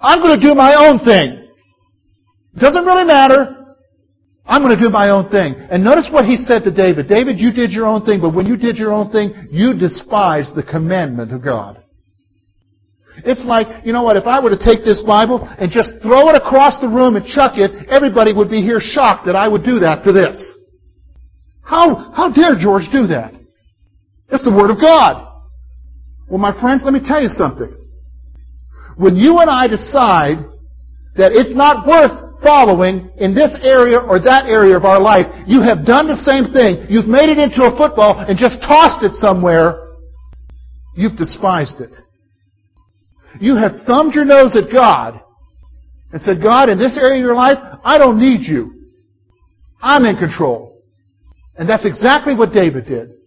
I'm 0.00 0.20
going 0.20 0.38
to 0.38 0.46
do 0.46 0.54
my 0.54 0.74
own 0.76 0.98
thing. 1.04 1.48
It 2.54 2.60
doesn't 2.60 2.84
really 2.84 3.04
matter. 3.04 3.76
I'm 4.44 4.62
going 4.62 4.76
to 4.76 4.82
do 4.82 4.90
my 4.90 5.10
own 5.10 5.28
thing. 5.28 5.54
And 5.70 5.84
notice 5.84 6.08
what 6.10 6.24
he 6.24 6.36
said 6.36 6.64
to 6.64 6.72
David. 6.72 7.08
David, 7.08 7.38
you 7.38 7.52
did 7.52 7.70
your 7.70 7.86
own 7.86 8.04
thing, 8.04 8.20
but 8.20 8.34
when 8.34 8.46
you 8.46 8.56
did 8.56 8.76
your 8.76 8.92
own 8.92 9.12
thing, 9.12 9.48
you 9.50 9.76
despised 9.78 10.56
the 10.56 10.64
commandment 10.64 11.32
of 11.32 11.44
God. 11.44 11.84
It's 13.24 13.44
like, 13.44 13.84
you 13.84 13.92
know 13.92 14.02
what, 14.02 14.16
if 14.16 14.26
I 14.26 14.40
were 14.42 14.50
to 14.50 14.58
take 14.58 14.84
this 14.84 15.02
Bible 15.06 15.42
and 15.42 15.70
just 15.70 16.00
throw 16.00 16.30
it 16.30 16.36
across 16.36 16.78
the 16.80 16.88
room 16.88 17.16
and 17.16 17.26
chuck 17.26 17.58
it, 17.58 17.88
everybody 17.90 18.32
would 18.32 18.48
be 18.48 18.62
here 18.62 18.80
shocked 18.80 19.26
that 19.26 19.36
I 19.36 19.48
would 19.48 19.64
do 19.64 19.80
that 19.80 20.04
to 20.04 20.12
this. 20.12 20.36
How, 21.62 22.12
how 22.16 22.32
dare 22.32 22.56
George 22.56 22.88
do 22.92 23.08
that? 23.08 23.34
It's 24.30 24.44
the 24.44 24.54
Word 24.54 24.70
of 24.70 24.80
God. 24.80 25.28
Well, 26.28 26.38
my 26.38 26.58
friends, 26.60 26.82
let 26.84 26.94
me 26.94 27.00
tell 27.04 27.20
you 27.20 27.28
something. 27.28 27.77
When 28.98 29.14
you 29.14 29.38
and 29.38 29.48
I 29.48 29.70
decide 29.70 30.42
that 31.14 31.30
it's 31.30 31.54
not 31.54 31.86
worth 31.86 32.42
following 32.42 33.10
in 33.18 33.34
this 33.34 33.54
area 33.62 33.98
or 33.98 34.18
that 34.18 34.46
area 34.46 34.76
of 34.76 34.84
our 34.84 35.00
life, 35.00 35.26
you 35.46 35.62
have 35.62 35.86
done 35.86 36.10
the 36.10 36.18
same 36.22 36.50
thing. 36.50 36.86
You've 36.90 37.06
made 37.06 37.30
it 37.30 37.38
into 37.38 37.62
a 37.62 37.70
football 37.78 38.18
and 38.18 38.38
just 38.38 38.58
tossed 38.62 39.06
it 39.06 39.14
somewhere. 39.14 39.86
You've 40.94 41.16
despised 41.16 41.80
it. 41.80 41.94
You 43.40 43.54
have 43.54 43.86
thumbed 43.86 44.14
your 44.14 44.24
nose 44.24 44.58
at 44.58 44.72
God 44.72 45.20
and 46.12 46.20
said, 46.20 46.42
God, 46.42 46.68
in 46.68 46.78
this 46.78 46.98
area 46.98 47.22
of 47.22 47.26
your 47.26 47.38
life, 47.38 47.58
I 47.84 47.98
don't 47.98 48.18
need 48.18 48.42
you. 48.50 48.90
I'm 49.80 50.04
in 50.04 50.16
control. 50.16 50.82
And 51.56 51.68
that's 51.68 51.86
exactly 51.86 52.34
what 52.34 52.52
David 52.52 52.86
did. 52.86 53.17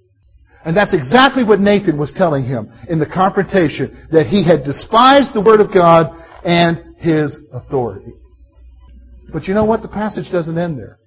And 0.66 0.78
that's 0.78 0.94
exactly 0.94 1.44
what 1.44 1.60
Nathan 1.60 1.98
was 1.98 2.14
telling 2.16 2.46
him 2.46 2.72
in 2.88 3.00
the 3.00 3.10
confrontation, 3.10 4.08
that 4.12 4.28
he 4.28 4.46
had 4.46 4.64
despised 4.64 5.34
the 5.34 5.42
Word 5.42 5.60
of 5.60 5.74
God 5.74 6.14
and 6.46 6.96
his 6.98 7.38
authority. 7.52 8.14
But 9.34 9.46
you 9.46 9.54
know 9.54 9.66
what? 9.66 9.82
The 9.82 9.88
passage 9.88 10.32
doesn't 10.32 10.58
end 10.58 10.78
there. 10.78 11.00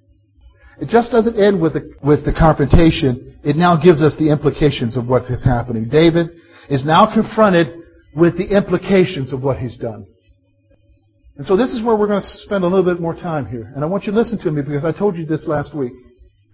It 0.80 0.88
just 0.88 1.12
doesn't 1.12 1.38
end 1.38 1.62
with 1.62 1.74
the, 1.74 1.94
with 2.02 2.24
the 2.24 2.34
confrontation. 2.34 3.38
It 3.44 3.54
now 3.54 3.78
gives 3.78 4.02
us 4.02 4.16
the 4.18 4.32
implications 4.32 4.96
of 4.96 5.06
what 5.06 5.30
is 5.30 5.44
happening. 5.44 5.88
David 5.88 6.30
is 6.68 6.84
now 6.84 7.06
confronted 7.14 7.78
with 8.16 8.36
the 8.36 8.56
implications 8.56 9.32
of 9.32 9.42
what 9.42 9.58
he's 9.58 9.76
done. 9.76 10.06
And 11.36 11.46
so 11.46 11.56
this 11.56 11.70
is 11.70 11.82
where 11.82 11.94
we're 11.94 12.06
going 12.06 12.20
to 12.20 12.26
spend 12.46 12.64
a 12.64 12.66
little 12.66 12.84
bit 12.84 13.00
more 13.00 13.14
time 13.14 13.46
here. 13.46 13.70
And 13.74 13.84
I 13.84 13.86
want 13.86 14.04
you 14.04 14.12
to 14.12 14.18
listen 14.18 14.38
to 14.38 14.50
me 14.50 14.62
because 14.62 14.84
I 14.84 14.96
told 14.96 15.16
you 15.16 15.26
this 15.26 15.46
last 15.46 15.76
week. 15.76 15.92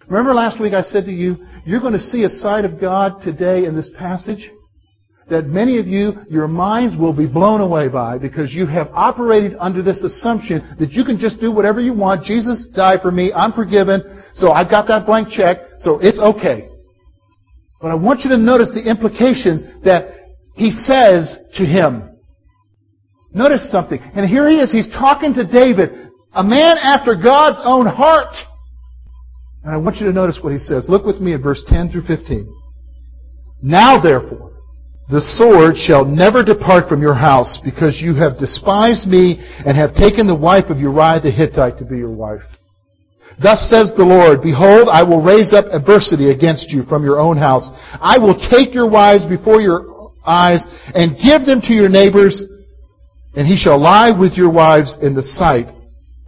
Remember 0.08 0.34
last 0.34 0.60
week 0.60 0.72
I 0.72 0.82
said 0.82 1.04
to 1.04 1.12
you, 1.12 1.36
you're 1.64 1.80
going 1.80 1.92
to 1.92 2.00
see 2.00 2.24
a 2.24 2.28
side 2.28 2.64
of 2.64 2.80
God 2.80 3.22
today 3.22 3.64
in 3.64 3.76
this 3.76 3.90
passage 3.98 4.50
that 5.30 5.46
many 5.46 5.78
of 5.78 5.86
you, 5.86 6.12
your 6.28 6.48
minds 6.48 6.96
will 6.98 7.16
be 7.16 7.26
blown 7.26 7.60
away 7.60 7.88
by 7.88 8.18
because 8.18 8.52
you 8.52 8.66
have 8.66 8.88
operated 8.92 9.56
under 9.58 9.82
this 9.82 10.02
assumption 10.02 10.76
that 10.78 10.90
you 10.90 11.04
can 11.04 11.16
just 11.18 11.40
do 11.40 11.52
whatever 11.52 11.80
you 11.80 11.94
want. 11.94 12.24
Jesus 12.24 12.66
died 12.74 12.98
for 13.00 13.12
me. 13.12 13.32
I'm 13.32 13.52
forgiven. 13.52 14.02
So 14.32 14.50
I've 14.50 14.68
got 14.68 14.88
that 14.88 15.06
blank 15.06 15.28
check. 15.30 15.58
So 15.78 16.00
it's 16.02 16.18
okay. 16.18 16.68
But 17.80 17.92
I 17.92 17.94
want 17.94 18.20
you 18.24 18.30
to 18.30 18.36
notice 18.36 18.70
the 18.74 18.82
implications 18.82 19.64
that 19.84 20.12
he 20.54 20.72
says 20.72 21.38
to 21.56 21.64
him. 21.64 22.18
Notice 23.32 23.70
something. 23.70 24.00
And 24.02 24.28
here 24.28 24.48
he 24.48 24.56
is. 24.56 24.72
He's 24.72 24.90
talking 24.90 25.32
to 25.34 25.46
David, 25.46 26.10
a 26.32 26.42
man 26.42 26.76
after 26.76 27.14
God's 27.14 27.60
own 27.62 27.86
heart. 27.86 28.34
And 29.62 29.74
I 29.74 29.76
want 29.76 29.96
you 29.96 30.06
to 30.06 30.12
notice 30.12 30.40
what 30.42 30.52
he 30.52 30.58
says. 30.58 30.86
Look 30.88 31.04
with 31.04 31.20
me 31.20 31.34
at 31.34 31.42
verse 31.42 31.62
10 31.66 31.90
through 31.90 32.06
15. 32.06 32.48
Now 33.62 34.00
therefore, 34.00 34.50
the 35.10 35.20
sword 35.20 35.76
shall 35.76 36.04
never 36.04 36.44
depart 36.44 36.88
from 36.88 37.02
your 37.02 37.14
house, 37.14 37.58
because 37.64 38.00
you 38.00 38.14
have 38.14 38.38
despised 38.38 39.08
me 39.08 39.42
and 39.66 39.76
have 39.76 39.92
taken 39.94 40.26
the 40.26 40.38
wife 40.38 40.70
of 40.70 40.78
Uriah 40.78 41.20
the 41.20 41.32
Hittite 41.32 41.78
to 41.78 41.84
be 41.84 41.98
your 41.98 42.14
wife. 42.14 42.46
Thus 43.42 43.68
says 43.68 43.92
the 43.96 44.06
Lord, 44.06 44.40
Behold, 44.40 44.88
I 44.90 45.02
will 45.02 45.22
raise 45.22 45.52
up 45.52 45.66
adversity 45.72 46.30
against 46.30 46.70
you 46.70 46.84
from 46.84 47.02
your 47.02 47.18
own 47.18 47.36
house. 47.36 47.68
I 48.00 48.18
will 48.18 48.38
take 48.50 48.72
your 48.72 48.88
wives 48.88 49.24
before 49.26 49.60
your 49.60 50.12
eyes 50.24 50.64
and 50.94 51.18
give 51.18 51.46
them 51.46 51.60
to 51.62 51.72
your 51.74 51.88
neighbors, 51.88 52.42
and 53.34 53.46
he 53.46 53.56
shall 53.56 53.82
lie 53.82 54.10
with 54.10 54.34
your 54.34 54.50
wives 54.50 54.96
in 55.02 55.14
the 55.14 55.22
sight 55.22 55.66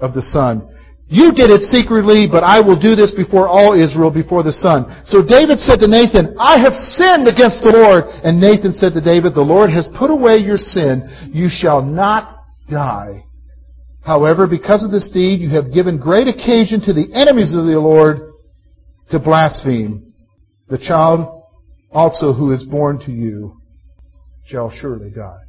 of 0.00 0.12
the 0.12 0.22
sun. 0.22 0.68
You 1.12 1.28
did 1.36 1.52
it 1.52 1.60
secretly, 1.68 2.24
but 2.24 2.40
I 2.40 2.64
will 2.64 2.80
do 2.80 2.96
this 2.96 3.12
before 3.12 3.44
all 3.44 3.76
Israel, 3.76 4.10
before 4.10 4.42
the 4.42 4.56
sun. 4.56 4.88
So 5.04 5.20
David 5.20 5.60
said 5.60 5.76
to 5.84 5.86
Nathan, 5.86 6.32
I 6.40 6.56
have 6.56 6.72
sinned 6.72 7.28
against 7.28 7.60
the 7.60 7.76
Lord. 7.76 8.08
And 8.24 8.40
Nathan 8.40 8.72
said 8.72 8.96
to 8.96 9.04
David, 9.04 9.36
The 9.36 9.44
Lord 9.44 9.68
has 9.68 9.92
put 9.92 10.08
away 10.08 10.40
your 10.40 10.56
sin. 10.56 11.04
You 11.28 11.52
shall 11.52 11.84
not 11.84 12.40
die. 12.70 13.28
However, 14.00 14.46
because 14.48 14.82
of 14.82 14.90
this 14.90 15.10
deed, 15.12 15.44
you 15.44 15.52
have 15.52 15.74
given 15.74 16.00
great 16.00 16.32
occasion 16.32 16.80
to 16.88 16.96
the 16.96 17.12
enemies 17.12 17.52
of 17.52 17.68
the 17.68 17.76
Lord 17.76 18.32
to 19.10 19.20
blaspheme. 19.20 20.14
The 20.68 20.78
child 20.80 21.44
also 21.92 22.32
who 22.32 22.52
is 22.52 22.64
born 22.64 22.98
to 23.04 23.12
you 23.12 23.60
shall 24.46 24.70
surely 24.70 25.10
die. 25.10 25.44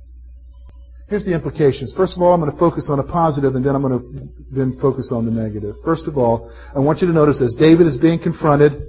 Here's 1.14 1.26
the 1.26 1.36
implications. 1.36 1.94
First 1.96 2.18
of 2.18 2.24
all, 2.24 2.34
I'm 2.34 2.42
going 2.42 2.52
to 2.52 2.58
focus 2.58 2.90
on 2.90 2.98
a 2.98 3.04
positive 3.04 3.54
and 3.54 3.64
then 3.64 3.76
I'm 3.76 3.84
going 3.84 4.02
to 4.02 4.28
then 4.50 4.80
focus 4.82 5.12
on 5.14 5.28
the 5.28 5.32
negative. 5.32 5.76
First 5.86 6.08
of 6.08 6.18
all, 6.18 6.52
I 6.76 6.80
want 6.80 7.02
you 7.02 7.08
to 7.08 7.14
notice 7.14 7.40
as 7.40 7.54
David 7.54 7.86
is 7.86 7.98
being 8.02 8.18
confronted, 8.18 8.82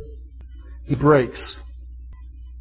he 0.87 0.97
breaks. 0.97 1.61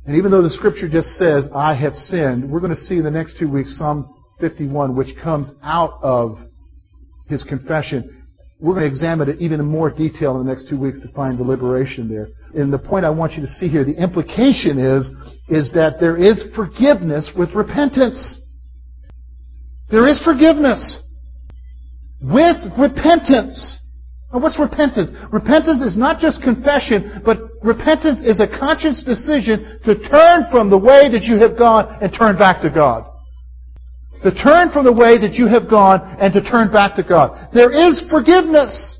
And 0.05 0.17
even 0.17 0.31
though 0.31 0.41
the 0.41 0.49
scripture 0.49 0.89
just 0.89 1.15
says, 1.15 1.47
I 1.55 1.75
have 1.75 1.95
sinned, 1.95 2.51
we're 2.51 2.59
going 2.59 2.75
to 2.75 2.83
see 2.91 2.97
in 2.97 3.05
the 3.05 3.09
next 3.09 3.39
two 3.39 3.49
weeks 3.49 3.77
Psalm 3.77 4.13
51, 4.41 4.97
which 4.97 5.15
comes 5.23 5.49
out 5.63 5.97
of 6.03 6.35
his 7.29 7.45
confession. 7.45 8.27
We're 8.59 8.73
going 8.73 8.83
to 8.83 8.91
examine 8.91 9.29
it 9.29 9.39
even 9.39 9.61
in 9.61 9.65
more 9.65 9.89
detail 9.89 10.35
in 10.41 10.45
the 10.45 10.51
next 10.51 10.67
two 10.67 10.77
weeks 10.77 10.99
to 11.07 11.13
find 11.13 11.39
the 11.39 11.43
liberation 11.43 12.09
there. 12.09 12.27
And 12.53 12.67
the 12.67 12.79
point 12.79 13.05
I 13.05 13.11
want 13.11 13.31
you 13.39 13.41
to 13.41 13.47
see 13.47 13.69
here, 13.69 13.85
the 13.85 13.95
implication 13.95 14.75
is, 14.75 15.07
is 15.47 15.71
that 15.71 16.01
there 16.01 16.17
is 16.17 16.43
forgiveness 16.53 17.31
with 17.37 17.55
repentance. 17.55 18.42
There 19.93 20.07
is 20.07 20.19
forgiveness 20.25 21.03
with 22.19 22.57
repentance. 22.79 23.77
Now, 24.33 24.39
what's 24.39 24.57
repentance? 24.59 25.13
Repentance 25.31 25.83
is 25.83 25.95
not 25.95 26.17
just 26.17 26.41
confession, 26.41 27.21
but 27.23 27.37
repentance 27.61 28.19
is 28.19 28.39
a 28.39 28.47
conscious 28.47 29.03
decision 29.03 29.79
to 29.85 29.93
turn 30.09 30.49
from 30.49 30.71
the 30.71 30.79
way 30.79 31.13
that 31.13 31.21
you 31.21 31.37
have 31.37 31.55
gone 31.55 31.95
and 32.01 32.11
turn 32.11 32.39
back 32.39 32.63
to 32.63 32.71
God. 32.71 33.05
To 34.23 34.33
turn 34.33 34.71
from 34.71 34.83
the 34.83 34.91
way 34.91 35.19
that 35.19 35.35
you 35.35 35.45
have 35.45 35.69
gone 35.69 36.01
and 36.19 36.33
to 36.33 36.41
turn 36.41 36.71
back 36.71 36.95
to 36.95 37.03
God. 37.03 37.53
There 37.53 37.71
is 37.71 38.03
forgiveness. 38.09 38.97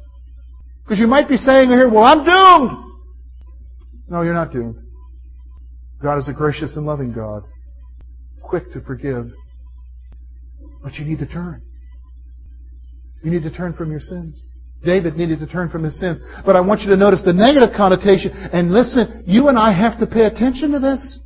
Because 0.84 1.00
you 1.00 1.08
might 1.08 1.28
be 1.28 1.38
saying 1.38 1.70
here, 1.70 1.90
well, 1.90 2.04
I'm 2.04 2.24
doomed. 2.24 3.02
No, 4.10 4.22
you're 4.22 4.36
not 4.36 4.52
doomed. 4.52 4.76
God 6.04 6.20
is 6.20 6.30
a 6.30 6.34
gracious 6.34 6.76
and 6.76 6.86
loving 6.86 7.14
God, 7.14 7.46
quick 8.44 8.72
to 8.74 8.82
forgive 8.82 9.32
but 10.84 10.94
you 10.96 11.06
need 11.06 11.20
to 11.20 11.26
turn. 11.26 11.62
You 13.24 13.32
need 13.32 13.44
to 13.44 13.56
turn 13.56 13.74
from 13.74 13.90
your 13.90 14.02
sins. 14.02 14.46
David 14.84 15.16
needed 15.16 15.40
to 15.40 15.48
turn 15.48 15.70
from 15.70 15.84
his 15.84 15.98
sins. 15.98 16.20
But 16.46 16.58
I 16.58 16.60
want 16.60 16.82
you 16.82 16.90
to 16.90 16.98
notice 16.98 17.24
the 17.24 17.32
negative 17.32 17.70
connotation. 17.76 18.32
And 18.34 18.72
listen, 18.72 19.24
you 19.26 19.48
and 19.48 19.58
I 19.58 19.72
have 19.72 19.98
to 20.00 20.06
pay 20.06 20.26
attention 20.26 20.72
to 20.74 20.80
this. 20.80 21.20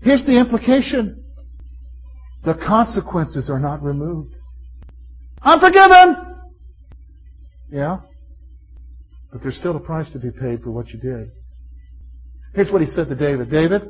Here's 0.00 0.24
the 0.24 0.40
implication. 0.40 1.22
The 2.44 2.54
consequences 2.54 3.50
are 3.50 3.60
not 3.60 3.82
removed. 3.82 4.34
I'm 5.42 5.60
forgiven! 5.60 6.38
Yeah. 7.70 7.98
But 9.30 9.42
there's 9.42 9.56
still 9.56 9.76
a 9.76 9.80
price 9.80 10.10
to 10.12 10.18
be 10.18 10.30
paid 10.30 10.62
for 10.62 10.70
what 10.70 10.88
you 10.88 10.98
did. 10.98 11.28
Here's 12.54 12.70
what 12.70 12.80
he 12.80 12.86
said 12.86 13.08
to 13.08 13.14
David. 13.14 13.50
David, 13.50 13.82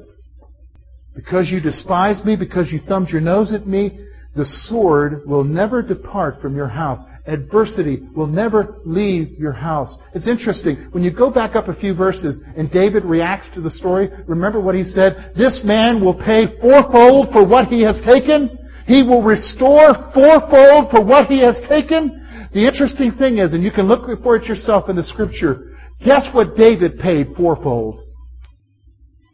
because 1.14 1.50
you 1.50 1.61
despised 1.61 2.24
me, 2.24 2.37
because 2.37 2.70
you 2.72 2.81
thumbed 2.87 3.09
your 3.11 3.20
nose 3.20 3.52
at 3.52 3.66
me, 3.66 3.98
the 4.34 4.46
sword 4.46 5.22
will 5.26 5.44
never 5.44 5.82
depart 5.82 6.40
from 6.40 6.56
your 6.56 6.68
house. 6.68 6.98
Adversity 7.26 8.00
will 8.16 8.26
never 8.26 8.78
leave 8.84 9.38
your 9.38 9.52
house. 9.52 9.98
It's 10.14 10.26
interesting. 10.26 10.88
When 10.92 11.02
you 11.02 11.14
go 11.14 11.30
back 11.30 11.54
up 11.54 11.68
a 11.68 11.74
few 11.74 11.94
verses 11.94 12.40
and 12.56 12.70
David 12.70 13.04
reacts 13.04 13.50
to 13.54 13.60
the 13.60 13.70
story, 13.70 14.08
remember 14.26 14.58
what 14.58 14.74
he 14.74 14.84
said? 14.84 15.34
This 15.36 15.60
man 15.64 16.02
will 16.02 16.14
pay 16.14 16.46
fourfold 16.60 17.28
for 17.30 17.46
what 17.46 17.68
he 17.68 17.82
has 17.82 18.00
taken. 18.06 18.58
He 18.86 19.02
will 19.02 19.22
restore 19.22 19.92
fourfold 20.14 20.90
for 20.90 21.04
what 21.04 21.26
he 21.26 21.42
has 21.42 21.60
taken. 21.68 22.18
The 22.54 22.66
interesting 22.66 23.12
thing 23.12 23.38
is, 23.38 23.52
and 23.52 23.62
you 23.62 23.70
can 23.70 23.86
look 23.86 24.08
for 24.22 24.36
it 24.36 24.44
yourself 24.44 24.88
in 24.88 24.96
the 24.96 25.04
scripture, 25.04 25.76
guess 26.04 26.26
what 26.32 26.56
David 26.56 26.98
paid 26.98 27.34
fourfold? 27.36 28.00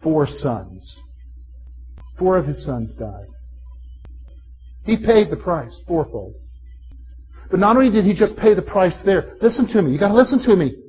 Four 0.03 0.27
sons. 0.27 1.01
Four 2.19 2.37
of 2.37 2.47
his 2.47 2.65
sons 2.65 2.95
died. 2.95 3.27
He 4.89 4.97
paid 4.97 5.29
the 5.29 5.37
price 5.37 5.85
fourfold. 5.87 6.33
But 7.51 7.61
not 7.61 7.77
only 7.77 7.93
did 7.93 8.07
he 8.09 8.15
just 8.17 8.39
pay 8.39 8.55
the 8.55 8.65
price 8.65 9.03
there, 9.05 9.37
listen 9.43 9.69
to 9.69 9.83
me. 9.83 9.93
You 9.93 10.01
gotta 10.01 10.17
listen 10.17 10.41
to 10.49 10.57
me. 10.57 10.81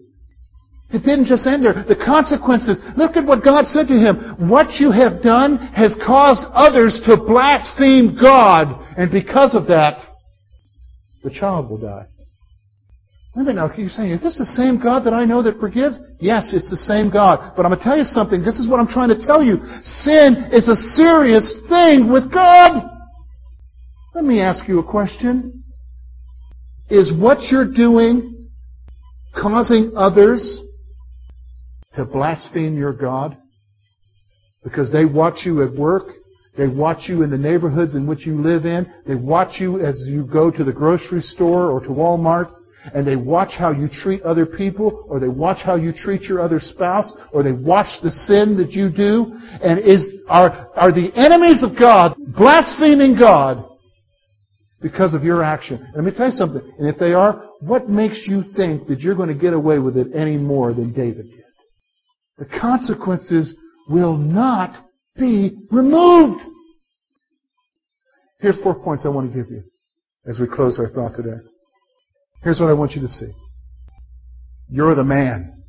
It 0.89 1.03
didn't 1.03 1.25
just 1.27 1.45
end 1.45 1.67
there. 1.67 1.83
The 1.83 1.99
consequences, 1.99 2.79
look 2.95 3.19
at 3.19 3.27
what 3.27 3.43
God 3.43 3.67
said 3.67 3.91
to 3.91 3.99
him. 3.99 4.49
What 4.49 4.79
you 4.79 4.89
have 4.95 5.21
done 5.21 5.59
has 5.75 5.99
caused 5.99 6.41
others 6.55 7.03
to 7.05 7.19
blaspheme 7.19 8.15
God. 8.15 8.79
And 8.95 9.12
because 9.12 9.53
of 9.53 9.67
that, 9.67 9.99
the 11.21 11.29
child 11.29 11.69
will 11.69 11.77
die. 11.77 12.07
Wait 13.35 13.43
a 13.43 13.53
minute 13.53 13.59
now, 13.59 13.69
you're 13.75 13.91
saying, 13.91 14.12
is 14.12 14.23
this 14.23 14.39
the 14.39 14.47
same 14.57 14.81
God 14.81 15.03
that 15.03 15.13
I 15.13 15.25
know 15.25 15.43
that 15.43 15.59
forgives? 15.59 15.99
Yes, 16.19 16.55
it's 16.55 16.71
the 16.71 16.81
same 16.88 17.12
God. 17.12 17.53
But 17.55 17.67
I'm 17.67 17.71
going 17.71 17.77
to 17.77 17.85
tell 17.85 17.97
you 17.99 18.07
something. 18.07 18.41
This 18.41 18.57
is 18.57 18.67
what 18.67 18.79
I'm 18.79 18.89
trying 18.89 19.13
to 19.13 19.19
tell 19.21 19.43
you. 19.43 19.59
Sin 19.83 20.49
is 20.55 20.71
a 20.71 20.79
serious 20.95 21.45
thing 21.69 22.09
with 22.09 22.33
God. 22.33 22.98
Let 24.13 24.25
me 24.25 24.41
ask 24.41 24.67
you 24.67 24.79
a 24.79 24.83
question. 24.83 25.63
Is 26.89 27.13
what 27.15 27.43
you're 27.51 27.71
doing 27.71 28.49
causing 29.39 29.93
others 29.95 30.63
to 31.95 32.05
blaspheme 32.05 32.75
your 32.75 32.93
God? 32.93 33.37
Because 34.63 34.91
they 34.91 35.05
watch 35.05 35.41
you 35.45 35.61
at 35.61 35.73
work, 35.77 36.07
they 36.57 36.67
watch 36.67 37.07
you 37.07 37.21
in 37.21 37.29
the 37.29 37.37
neighborhoods 37.37 37.93
in 37.93 38.07
which 38.07 38.25
you 38.25 38.41
live 38.41 38.65
in, 38.65 38.91
they 39.05 39.15
watch 39.15 39.59
you 39.59 39.79
as 39.79 40.03
you 40.07 40.25
go 40.25 40.49
to 40.49 40.63
the 40.63 40.73
grocery 40.73 41.21
store 41.21 41.69
or 41.69 41.79
to 41.81 41.89
Walmart, 41.89 42.51
and 42.93 43.05
they 43.05 43.15
watch 43.15 43.51
how 43.57 43.71
you 43.71 43.87
treat 43.91 44.23
other 44.23 44.45
people, 44.45 45.05
or 45.07 45.19
they 45.19 45.27
watch 45.27 45.59
how 45.63 45.75
you 45.75 45.93
treat 45.95 46.23
your 46.23 46.41
other 46.41 46.59
spouse, 46.59 47.13
or 47.31 47.43
they 47.43 47.51
watch 47.51 48.01
the 48.01 48.11
sin 48.11 48.57
that 48.57 48.71
you 48.71 48.89
do, 48.89 49.31
and 49.61 49.79
is, 49.79 50.15
are, 50.27 50.69
are 50.75 50.91
the 50.91 51.11
enemies 51.15 51.61
of 51.61 51.77
God 51.77 52.15
blaspheming 52.35 53.15
God 53.17 53.68
because 54.81 55.13
of 55.13 55.23
your 55.23 55.43
action. 55.43 55.91
Let 55.95 56.03
me 56.03 56.11
tell 56.15 56.27
you 56.27 56.33
something. 56.33 56.61
And 56.77 56.87
if 56.87 56.97
they 56.99 57.13
are, 57.13 57.49
what 57.59 57.89
makes 57.89 58.25
you 58.27 58.43
think 58.55 58.87
that 58.87 58.99
you're 58.99 59.15
going 59.15 59.29
to 59.29 59.39
get 59.39 59.53
away 59.53 59.79
with 59.79 59.97
it 59.97 60.07
any 60.15 60.37
more 60.37 60.73
than 60.73 60.93
David 60.93 61.29
did? 61.29 61.43
The 62.37 62.45
consequences 62.45 63.57
will 63.89 64.15
not 64.15 64.75
be 65.17 65.67
removed. 65.71 66.41
Here's 68.39 68.61
four 68.61 68.81
points 68.81 69.05
I 69.05 69.09
want 69.09 69.31
to 69.31 69.35
give 69.35 69.51
you 69.51 69.63
as 70.25 70.39
we 70.39 70.47
close 70.47 70.79
our 70.79 70.89
thought 70.89 71.17
today. 71.17 71.37
Here's 72.41 72.59
what 72.59 72.69
I 72.69 72.73
want 72.73 72.93
you 72.93 73.01
to 73.01 73.07
see. 73.07 73.31
You're 74.69 74.95
the 74.95 75.03
man. 75.03 75.63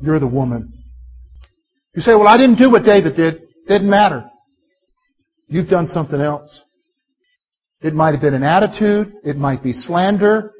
You're 0.00 0.20
the 0.20 0.28
woman. 0.28 0.72
You 1.94 2.02
say, 2.02 2.12
well, 2.12 2.28
I 2.28 2.36
didn't 2.36 2.56
do 2.56 2.70
what 2.70 2.84
David 2.84 3.16
did. 3.16 3.42
Didn't 3.66 3.90
matter. 3.90 4.24
You've 5.48 5.68
done 5.68 5.86
something 5.86 6.20
else. 6.20 6.62
It 7.82 7.94
might 7.94 8.12
have 8.12 8.20
been 8.20 8.34
an 8.34 8.44
attitude. 8.44 9.12
It 9.24 9.36
might 9.36 9.62
be 9.62 9.72
slander. 9.72 10.52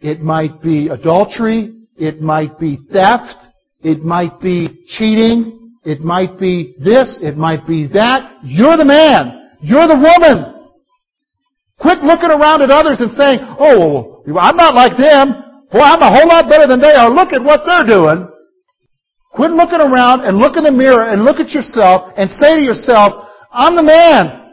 It 0.00 0.20
might 0.20 0.62
be 0.62 0.88
adultery. 0.88 1.74
It 1.96 2.20
might 2.20 2.58
be 2.58 2.78
theft. 2.90 3.36
It 3.82 4.00
might 4.00 4.40
be 4.40 4.84
cheating. 4.86 5.76
It 5.84 6.00
might 6.00 6.38
be 6.38 6.74
this. 6.78 7.18
It 7.20 7.36
might 7.36 7.66
be 7.66 7.88
that. 7.92 8.38
You're 8.42 8.76
the 8.76 8.86
man. 8.86 9.50
You're 9.60 9.86
the 9.86 9.96
woman. 9.96 10.70
Quit 11.78 12.02
looking 12.02 12.30
around 12.30 12.62
at 12.62 12.70
others 12.70 13.00
and 13.00 13.10
saying, 13.10 13.40
oh, 13.58 14.22
I'm 14.38 14.56
not 14.56 14.74
like 14.74 14.96
them. 14.96 15.34
Boy, 15.70 15.80
I'm 15.80 16.00
a 16.00 16.14
whole 16.14 16.28
lot 16.28 16.48
better 16.48 16.66
than 16.66 16.80
they 16.80 16.94
are. 16.94 17.10
Look 17.10 17.32
at 17.32 17.42
what 17.42 17.62
they're 17.66 17.86
doing. 17.86 18.28
Quit 19.32 19.50
looking 19.50 19.80
around 19.80 20.22
and 20.22 20.38
look 20.38 20.56
in 20.56 20.64
the 20.64 20.72
mirror 20.72 21.08
and 21.08 21.24
look 21.24 21.36
at 21.36 21.50
yourself 21.50 22.12
and 22.16 22.30
say 22.30 22.56
to 22.56 22.62
yourself, 22.62 23.28
I'm 23.50 23.74
the 23.74 23.82
man. 23.82 24.52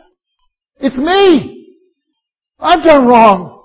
It's 0.79 0.97
me. 0.97 1.58
I've 2.59 2.83
done 2.83 3.07
wrong. 3.07 3.59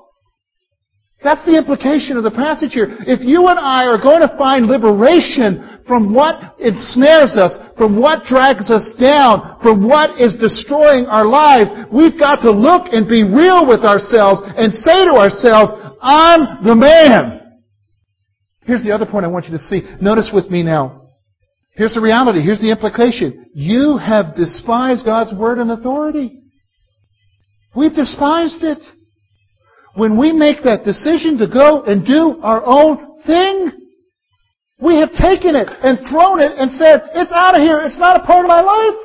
That's 1.24 1.40
the 1.48 1.56
implication 1.56 2.20
of 2.20 2.22
the 2.22 2.36
passage 2.36 2.76
here. 2.76 2.92
If 3.08 3.24
you 3.24 3.48
and 3.48 3.56
I 3.56 3.88
are 3.88 3.96
going 3.96 4.20
to 4.20 4.36
find 4.36 4.68
liberation 4.68 5.80
from 5.88 6.12
what 6.12 6.60
ensnares 6.60 7.32
us, 7.40 7.56
from 7.80 7.96
what 7.96 8.28
drags 8.28 8.68
us 8.68 8.92
down, 9.00 9.56
from 9.64 9.88
what 9.88 10.20
is 10.20 10.36
destroying 10.36 11.08
our 11.08 11.24
lives, 11.24 11.72
we've 11.88 12.20
got 12.20 12.44
to 12.44 12.52
look 12.52 12.92
and 12.92 13.08
be 13.08 13.24
real 13.24 13.64
with 13.64 13.88
ourselves 13.88 14.44
and 14.44 14.68
say 14.68 15.00
to 15.08 15.16
ourselves, 15.16 15.72
I'm 16.04 16.60
the 16.60 16.76
man. 16.76 17.40
Here's 18.68 18.84
the 18.84 18.92
other 18.92 19.08
point 19.08 19.24
I 19.24 19.32
want 19.32 19.48
you 19.48 19.56
to 19.56 19.64
see. 19.64 19.80
Notice 20.04 20.28
with 20.28 20.52
me 20.52 20.62
now. 20.62 21.08
Here's 21.72 21.94
the 21.94 22.04
reality. 22.04 22.44
Here's 22.44 22.60
the 22.60 22.70
implication. 22.70 23.48
You 23.54 23.96
have 23.96 24.36
despised 24.36 25.08
God's 25.08 25.32
word 25.32 25.56
and 25.56 25.72
authority. 25.72 26.43
We've 27.76 27.94
despised 27.94 28.62
it 28.62 28.82
when 29.94 30.18
we 30.18 30.32
make 30.32 30.62
that 30.64 30.84
decision 30.84 31.38
to 31.38 31.46
go 31.46 31.82
and 31.84 32.04
do 32.04 32.40
our 32.42 32.62
own 32.64 33.22
thing, 33.22 33.70
we 34.82 34.98
have 34.98 35.10
taken 35.14 35.54
it 35.54 35.70
and 35.70 35.98
thrown 36.10 36.40
it 36.40 36.52
and 36.58 36.70
said, 36.72 37.14
it's 37.14 37.32
out 37.32 37.54
of 37.54 37.62
here. 37.62 37.80
It's 37.86 37.98
not 37.98 38.20
a 38.20 38.26
part 38.26 38.44
of 38.44 38.48
my 38.50 38.60
life. 38.60 39.00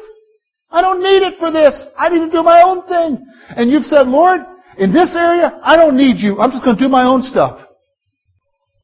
I 0.72 0.82
don't 0.82 1.02
need 1.02 1.22
it 1.22 1.38
for 1.40 1.52
this. 1.52 1.74
I 1.98 2.10
need 2.10 2.26
to 2.26 2.32
do 2.32 2.44
my 2.44 2.62
own 2.66 2.86
thing. 2.88 3.24
And 3.56 3.70
you've 3.70 3.86
said, 3.86 4.08
Lord, 4.08 4.42
in 4.78 4.92
this 4.92 5.16
area, 5.16 5.60
I 5.64 5.76
don't 5.76 5.96
need 5.96 6.18
you. 6.18 6.40
I'm 6.40 6.52
just 6.52 6.64
going 6.64 6.78
to 6.78 6.84
do 6.84 6.90
my 6.90 7.06
own 7.06 7.22
stuff. 7.22 7.62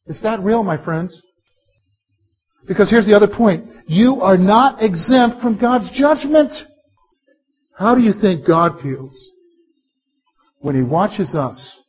Is 0.08 0.21
that 0.21 0.39
real, 0.41 0.63
my 0.63 0.84
friends? 0.84 1.21
Because 2.67 2.89
here's 2.89 3.06
the 3.06 3.15
other 3.15 3.30
point. 3.36 3.65
You 3.88 4.21
are 4.21 4.38
not 4.38 4.82
exempt 4.82 5.41
from 5.41 5.60
God's 5.60 5.89
judgment. 5.98 6.52
How 7.78 7.95
do 7.95 8.02
you 8.02 8.13
think 8.19 8.48
God 8.48 8.80
feels 8.82 9.32
when 10.65 10.75
He 10.75 10.82
watches 10.82 11.36
us 11.36 11.80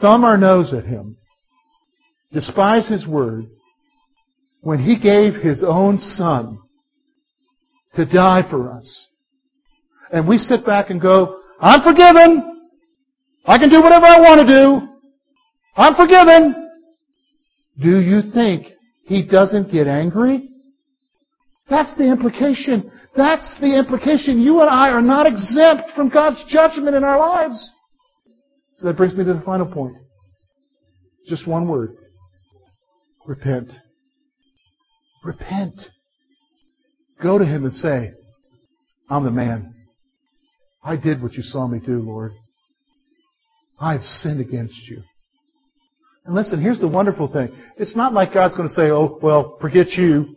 thumb 0.00 0.22
our 0.22 0.36
nose 0.36 0.72
at 0.74 0.84
him, 0.84 1.16
despise 2.32 2.86
his 2.88 3.06
word, 3.06 3.46
when 4.60 4.78
he 4.78 4.98
gave 4.98 5.34
his 5.42 5.64
own 5.66 5.98
son 5.98 6.58
to 7.94 8.04
die 8.04 8.42
for 8.50 8.70
us. 8.70 9.08
And 10.12 10.28
we 10.28 10.38
sit 10.38 10.64
back 10.64 10.90
and 10.90 11.00
go, 11.00 11.40
I'm 11.60 11.82
forgiven. 11.82 12.68
I 13.46 13.58
can 13.58 13.70
do 13.70 13.80
whatever 13.82 14.06
I 14.06 14.20
want 14.20 14.46
to 14.46 14.56
do. 14.56 14.88
I'm 15.76 15.94
forgiven. 15.94 16.70
Do 17.80 18.00
you 18.00 18.30
think 18.32 18.68
he 19.04 19.26
doesn't 19.26 19.72
get 19.72 19.86
angry? 19.86 20.48
That's 21.68 21.94
the 21.96 22.10
implication. 22.10 22.90
That's 23.16 23.56
the 23.60 23.78
implication. 23.78 24.40
You 24.40 24.60
and 24.60 24.68
I 24.68 24.90
are 24.90 25.02
not 25.02 25.26
exempt 25.26 25.90
from 25.96 26.10
God's 26.10 26.42
judgment 26.48 26.94
in 26.94 27.04
our 27.04 27.18
lives. 27.18 27.72
So 28.74 28.86
that 28.86 28.96
brings 28.96 29.14
me 29.14 29.24
to 29.24 29.34
the 29.34 29.42
final 29.44 29.72
point. 29.72 29.96
Just 31.26 31.48
one 31.48 31.68
word. 31.68 31.96
Repent. 33.26 33.70
Repent. 35.24 35.80
Go 37.22 37.38
to 37.38 37.44
Him 37.44 37.64
and 37.64 37.72
say, 37.72 38.10
I'm 39.08 39.24
the 39.24 39.30
man. 39.30 39.74
I 40.82 40.96
did 40.96 41.22
what 41.22 41.32
you 41.32 41.42
saw 41.42 41.66
me 41.66 41.80
do, 41.84 42.00
Lord. 42.00 42.32
I've 43.80 44.02
sinned 44.02 44.40
against 44.40 44.88
you. 44.88 45.02
And 46.26 46.34
listen, 46.34 46.60
here's 46.60 46.80
the 46.80 46.88
wonderful 46.88 47.32
thing. 47.32 47.48
It's 47.78 47.96
not 47.96 48.12
like 48.12 48.34
God's 48.34 48.54
going 48.54 48.68
to 48.68 48.74
say, 48.74 48.90
oh, 48.90 49.18
well, 49.22 49.56
forget 49.60 49.92
you. 49.92 50.36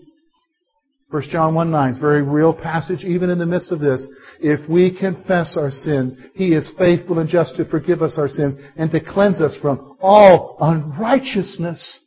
1 1.10 1.24
John 1.30 1.56
1 1.56 1.72
9 1.72 1.92
is 1.92 1.98
very 2.00 2.22
real 2.22 2.54
passage, 2.54 3.06
even 3.06 3.30
in 3.30 3.40
the 3.40 3.46
midst 3.46 3.72
of 3.72 3.80
this. 3.80 4.06
If 4.42 4.68
we 4.70 4.98
confess 4.98 5.56
our 5.58 5.72
sins, 5.72 6.18
He 6.34 6.54
is 6.54 6.74
faithful 6.78 7.20
and 7.20 7.30
just 7.30 7.56
to 7.56 7.66
forgive 7.66 8.02
us 8.02 8.18
our 8.18 8.28
sins 8.28 8.58
and 8.76 8.92
to 8.92 9.00
cleanse 9.00 9.40
us 9.40 9.58
from 9.62 9.96
all 10.02 10.58
unrighteousness. 10.60 12.02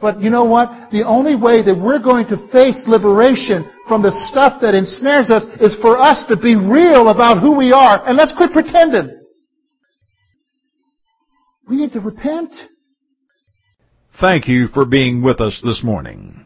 But 0.00 0.20
you 0.20 0.30
know 0.30 0.44
what? 0.44 0.90
The 0.92 1.04
only 1.04 1.34
way 1.34 1.64
that 1.64 1.74
we're 1.74 2.02
going 2.02 2.26
to 2.28 2.48
face 2.52 2.84
liberation 2.86 3.68
from 3.88 4.02
the 4.02 4.12
stuff 4.30 4.60
that 4.60 4.74
ensnares 4.74 5.30
us 5.30 5.44
is 5.60 5.76
for 5.80 5.98
us 5.98 6.24
to 6.28 6.36
be 6.36 6.54
real 6.54 7.08
about 7.08 7.40
who 7.40 7.56
we 7.56 7.72
are. 7.72 8.06
And 8.06 8.16
let's 8.16 8.34
quit 8.36 8.52
pretending. 8.52 9.10
We 11.68 11.76
need 11.76 11.92
to 11.92 12.00
repent. 12.00 12.52
Thank 14.20 14.46
you 14.46 14.68
for 14.68 14.84
being 14.84 15.22
with 15.22 15.40
us 15.40 15.60
this 15.64 15.82
morning. 15.82 16.45